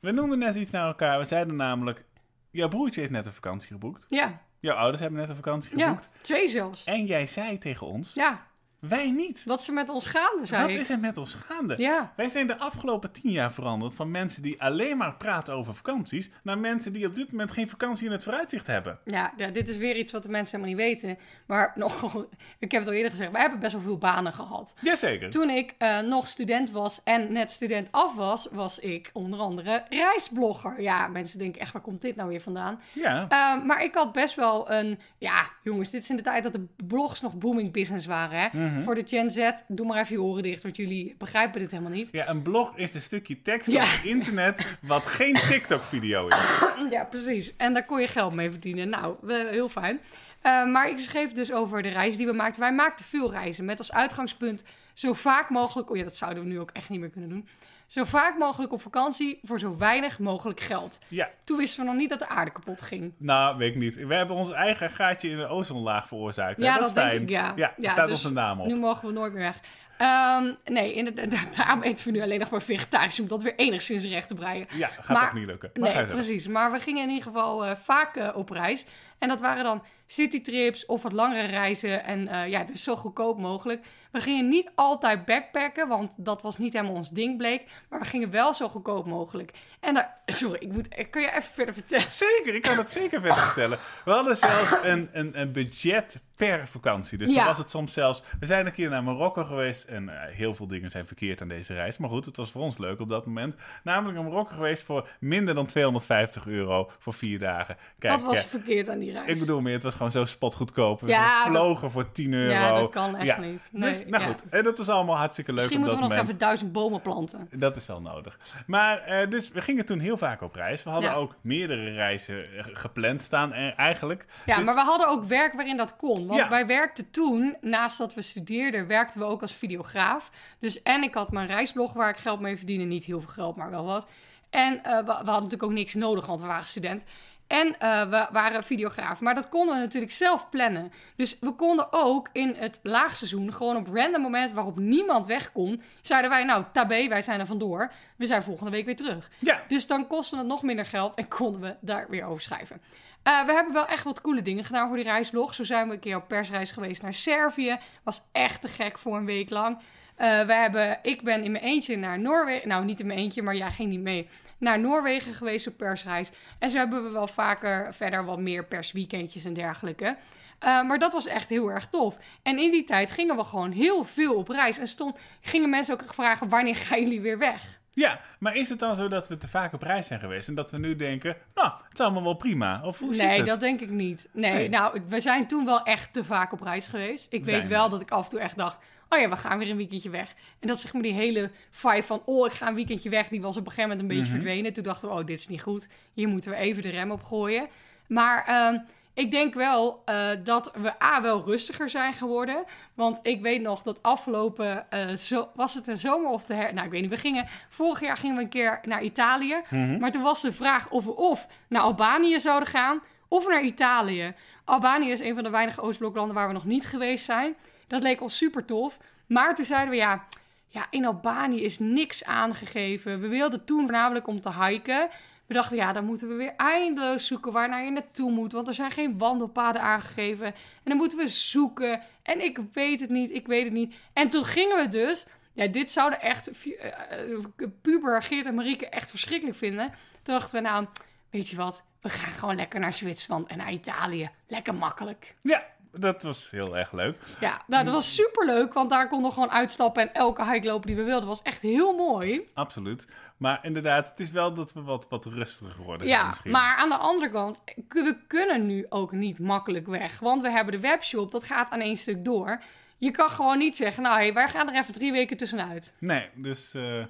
[0.00, 1.18] We noemden net iets naar elkaar.
[1.18, 2.04] We zeiden namelijk,
[2.50, 4.04] jouw broertje heeft net een vakantie geboekt.
[4.08, 5.88] Ja, Jouw ouders hebben net een vakantie ja.
[5.88, 6.08] geboekt.
[6.20, 6.84] Twee zelfs.
[6.84, 8.46] En jij zei tegen ons, Ja,
[8.80, 9.44] wij niet.
[9.44, 10.78] wat ze met ons gaande zei Wat ik.
[10.78, 11.74] is er met ons gaande?
[11.76, 12.12] Ja.
[12.16, 16.30] Wij zijn de afgelopen tien jaar veranderd van mensen die alleen maar praten over vakanties,
[16.42, 18.98] naar mensen die op dit moment geen vakantie in het vooruitzicht hebben.
[19.04, 21.18] Ja, ja, dit is weer iets wat de mensen helemaal niet weten.
[21.46, 22.26] Maar nog,
[22.58, 24.74] ik heb het al eerder gezegd, wij hebben best wel veel banen gehad.
[24.80, 25.30] Jazeker.
[25.30, 29.84] Toen ik eh, nog student was en net student af was, was ik onder andere
[29.88, 30.80] reisblogger.
[30.82, 32.80] Ja, mensen denken echt, waar komt dit nou weer vandaan?
[32.92, 33.22] Ja.
[33.22, 34.98] Uh, maar ik had best wel een...
[35.18, 38.38] Ja, jongens, dit is in de tijd dat de blogs nog booming business waren.
[38.40, 38.48] Hè?
[38.72, 38.82] Mhm.
[38.82, 41.92] Voor de Gen Z, doe maar even je oren dicht, want jullie begrijpen dit helemaal
[41.92, 42.08] niet.
[42.12, 43.82] ja, een blog is een stukje tekst Ja.
[43.82, 46.36] op het internet wat geen TikTok-video is.
[46.90, 47.56] Ja, precies.
[47.56, 48.88] En daar kon je geld mee verdienen.
[48.88, 50.00] Nou, heel fijn.
[50.42, 52.60] Uh, maar ik schreef dus over de reizen die we maakten.
[52.60, 54.62] Wij maakten veel reizen met als uitgangspunt
[54.94, 55.90] zo vaak mogelijk...
[55.90, 57.48] Oh ja, dat zouden we nu ook echt niet meer kunnen doen.
[57.88, 60.98] Zo vaak mogelijk op vakantie voor zo weinig mogelijk geld.
[61.08, 61.30] Ja.
[61.44, 63.12] Toen wisten we nog niet dat de aarde kapot ging.
[63.16, 63.94] Nou, weet ik niet.
[64.06, 66.60] We hebben ons eigen gaatje in de ozonlaag veroorzaakt.
[66.60, 66.64] hè?
[66.66, 67.10] Ja, dat, dat, is fijn.
[67.10, 67.72] denk ik, ja.
[67.76, 68.66] Ja, staat dus onze naam op.
[68.66, 69.60] Nu mogen we nooit meer weg.
[69.98, 73.20] Ehm, nee, inderdaad, daarom eten we nu alleen nog maar vegetarisch...
[73.20, 74.66] om dat weer enigszins recht te breien.
[74.72, 75.70] Ja, gaat Maar- toch niet lukken.
[75.74, 76.46] Maar Nee, precies.
[76.46, 78.84] Maar we gingen in ieder geval eh, vaak eh, op reis.
[79.18, 82.04] En dat waren dan citytrips of wat langere reizen.
[82.04, 83.84] En eh, ja, dus zo goedkoop mogelijk.
[84.12, 87.64] We gingen niet altijd backpacken, want dat was niet helemaal ons ding bleek.
[87.88, 89.52] Maar we gingen wel zo goedkoop mogelijk.
[89.80, 90.16] En daar...
[90.26, 90.88] Sorry, ik moet...
[91.10, 92.06] Kun je even verder vertellen?
[92.08, 93.78] Zeker, ik kan het zeker verder vertellen.
[94.04, 97.18] We hadden zelfs een, een, een budget per vakantie.
[97.18, 97.34] Dus Ja.
[97.34, 98.22] dan was het soms zelfs...
[98.40, 101.48] We zijn een keer naar Marokko geweest en eh, heel veel dingen zijn verkeerd aan
[101.48, 101.98] deze reis.
[101.98, 103.54] Maar goed, het was voor ons leuk op dat moment.
[103.82, 107.76] Namelijk naar Marokko geweest voor minder dan 250 euro voor vier dagen.
[107.98, 109.28] Kijk, Wat was verkeerd aan die reis?
[109.28, 111.00] ik bedoel meer, het was gewoon zo spotgoedkoop.
[111.00, 112.52] We Ja, dat- vlogen voor 10 euro.
[112.52, 113.38] Ja, dat kan echt Ja.
[113.40, 113.68] niet.
[113.72, 113.90] Nee.
[113.90, 114.28] Dus, nou ja.
[114.28, 116.36] goed, en dat was allemaal hartstikke leuk Misschien op moeten dat we nog moment.
[116.36, 117.48] even duizend bomen planten.
[117.60, 118.38] Dat is wel nodig.
[118.66, 120.82] Maar eh, dus we gingen toen heel vaak op reis.
[120.84, 121.16] We hadden Ja.
[121.16, 124.26] ook meerdere reizen eh, gepland staan eh, eigenlijk.
[124.46, 126.26] Ja, Dus- maar we hadden ook werk waarin dat kon.
[126.26, 126.48] Want Ja.
[126.48, 130.30] wij werkten toen, naast dat we studeerden, werkten we ook als videograaf.
[130.60, 132.84] Dus en ik had mijn reisblog waar ik geld mee verdiende.
[132.84, 134.06] Niet heel veel geld, maar wel wat.
[134.50, 137.04] En eh, we, we hadden natuurlijk ook niks nodig, want we waren student.
[137.48, 139.20] En eh, we waren videograaf.
[139.20, 140.92] Maar dat konden we natuurlijk zelf plannen.
[141.16, 145.82] Dus we konden ook in het laagseizoen, gewoon op random momenten waarop niemand weg kon,
[146.00, 147.92] zeiden wij, nou, tabé, wij zijn er vandoor.
[148.16, 149.30] We zijn volgende week weer terug.
[149.38, 152.80] Ja, Dus dan kostte het nog minder geld en konden we daar weer over schrijven.
[153.28, 155.54] Eh, we hebben wel echt wat coole dingen gedaan voor die reisblog.
[155.54, 157.78] Zo zijn we een keer op persreis geweest naar Servië.
[158.02, 159.78] Was echt te gek voor een week lang.
[160.16, 162.68] Eh, we hebben, ik ben in mijn eentje naar Noorwegen.
[162.68, 164.28] Nou, niet in mijn eentje, maar jij ging niet mee.
[164.58, 166.30] Naar Noorwegen geweest op persreis.
[166.58, 170.16] En zo hebben we wel vaker verder wat meer persweekendjes en dergelijke.
[170.58, 172.18] Eh, maar dat was echt heel erg tof.
[172.42, 174.78] En in die tijd gingen we gewoon heel veel op reis.
[174.78, 177.77] En stond, gingen mensen ook vragen: wanneer gaan jullie weer weg?
[177.98, 180.54] Ja, maar is het dan zo dat we te vaak op reis zijn geweest en
[180.54, 182.80] dat we nu denken, nou, het is allemaal wel prima?
[182.84, 183.46] Of hoe zit Nee, het?
[183.46, 184.28] dat denk ik niet.
[184.32, 184.68] Nee, Nee.
[184.68, 187.32] nou, we zijn toen wel echt te vaak op reis geweest.
[187.32, 187.90] Ik weet wel we.
[187.90, 188.78] dat ik af en toe echt dacht...
[189.08, 190.34] oh ja, we gaan weer een weekendje weg.
[190.60, 192.22] En dat zeg maar die hele vibe van...
[192.24, 194.42] oh, ik ga een weekendje weg, die was op een gegeven moment een beetje Mhm.
[194.42, 194.72] verdwenen.
[194.72, 195.88] Toen dachten we, oh, dit is niet goed.
[196.12, 197.68] Hier moeten we even de rem op gooien.
[198.08, 198.78] Maar ehm,
[199.18, 202.64] ik denk wel eh, dat we A, wel rustiger zijn geworden.
[202.94, 204.90] Want ik weet nog dat afgelopen...
[204.90, 206.74] eh, zo, was het de zomer of de her...
[206.74, 207.10] Nou, ik weet niet.
[207.10, 207.46] We gingen...
[207.68, 209.56] Vorig jaar gingen we een keer naar Italië.
[209.70, 209.98] Mhm.
[209.98, 214.34] Maar toen was de vraag of we of naar Albanië zouden gaan of naar Italië.
[214.64, 217.56] Albanië is een van de weinige Oostbloklanden waar we nog niet geweest zijn.
[217.86, 218.98] Dat leek ons super tof.
[219.26, 220.24] Maar toen zeiden we ja,
[220.68, 223.20] ja, in Albanië is niks aangegeven.
[223.20, 225.08] We wilden toen voornamelijk om te hiken.
[225.48, 228.52] We dachten, ja, dan moeten we weer eindeloos zoeken waar naar je naartoe moet.
[228.52, 230.46] Want er zijn geen wandelpaden aangegeven.
[230.46, 232.02] En dan moeten we zoeken.
[232.22, 233.94] En ik weet het niet, ik weet het niet.
[234.12, 235.26] En toen gingen we dus...
[235.52, 237.38] Ja, dit zouden echt fu- eh, eh,
[237.82, 239.92] puber Geert en Marieke echt verschrikkelijk vinden.
[240.22, 240.86] Toen dachten we, nou,
[241.30, 241.84] weet je wat?
[242.00, 244.30] We gaan gewoon lekker naar Zwitserland en naar Italië.
[244.48, 245.34] Lekker makkelijk.
[245.42, 247.16] Ja, dat was heel erg leuk.
[247.40, 250.66] Ja, nou, dat was super leuk, want daar konden we gewoon uitstappen en elke hike
[250.66, 251.28] lopen die we wilden.
[251.28, 252.48] Dat was echt heel mooi.
[252.54, 253.08] Absoluut.
[253.36, 256.50] Maar inderdaad, het is wel dat we wat, wat rustiger geworden zijn Ja, misschien.
[256.50, 260.18] maar aan de andere kant, we kunnen nu ook niet makkelijk weg.
[260.18, 262.62] Want we hebben de webshop, dat gaat aan één stuk door.
[262.98, 265.94] Je kan gewoon niet zeggen, nou, hey, wij gaan er even drie weken tussenuit.
[265.98, 266.72] Nee, dus...
[266.72, 267.06] nou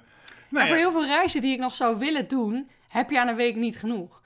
[0.51, 3.35] en voor heel veel reizen die ik nog zou willen doen, heb je aan een
[3.35, 4.18] week niet genoeg.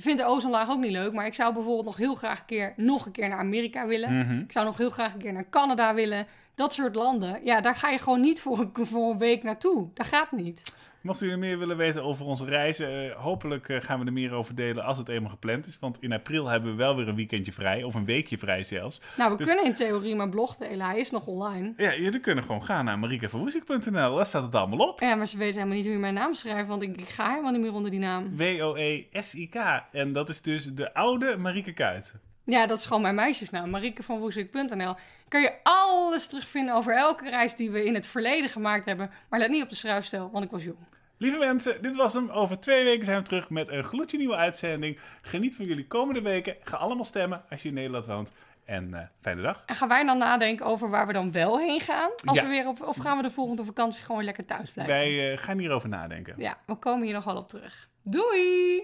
[0.00, 2.46] Ik vind de ozonlaag ook niet leuk, maar ik zou bijvoorbeeld nog heel graag een
[2.46, 4.18] keer, nog een keer naar Amerika willen.
[4.18, 4.38] Mhm.
[4.38, 6.26] Ik zou nog heel graag een keer naar Canada willen.
[6.54, 7.40] Dat soort landen.
[7.44, 9.88] Ja, daar ga je gewoon niet voor een, voor een week naartoe.
[9.94, 10.74] Dat gaat niet.
[11.02, 14.32] Mochten jullie meer willen weten over onze reizen, eh, hopelijk eh, gaan we er meer
[14.32, 15.78] over delen als het eenmaal gepland is.
[15.78, 19.00] Want in april hebben we wel weer een weekendje vrij, of een weekje vrij zelfs.
[19.16, 20.86] Nou, we Dus- kunnen in theorie mijn blog delen.
[20.86, 21.72] Hij is nog online.
[21.76, 25.00] Ja, jullie kunnen gewoon gaan naar mariekeverwoesik.nl, daar staat het allemaal op.
[25.00, 27.30] Ja, maar ze weten helemaal niet hoe je mijn naam schrijft, want ik, ik ga
[27.30, 28.36] helemaal niet meer onder die naam.
[28.36, 29.82] W-O-E-S-I-K.
[29.92, 32.14] En dat is dus de oude Marieke Kuit.
[32.44, 34.94] Ja, dat is gewoon mijn meisjesnaam, mariekevanwoezik.nl.
[35.28, 39.10] Kan je alles terugvinden over elke reis die we in het verleden gemaakt hebben.
[39.28, 40.76] Maar let niet op de schruifstel, want ik was jong.
[41.22, 42.30] Lieve mensen, dit was hem.
[42.30, 44.98] Over twee weken zijn we terug met een gloedje nieuwe uitzending.
[45.22, 46.56] Geniet van jullie komende weken.
[46.64, 48.30] Ga allemaal stemmen als je in Nederland woont.
[48.64, 49.62] En eh, fijne dag.
[49.66, 52.10] En gaan wij dan nadenken over waar we dan wel heen gaan?
[52.24, 52.42] Als Ja.
[52.42, 54.94] we weer op, of gaan we de volgende vakantie gewoon lekker thuis blijven?
[54.94, 56.34] Wij eh, gaan hierover nadenken.
[56.36, 57.88] Ja, we komen hier nog wel op terug.
[58.02, 58.82] Doei!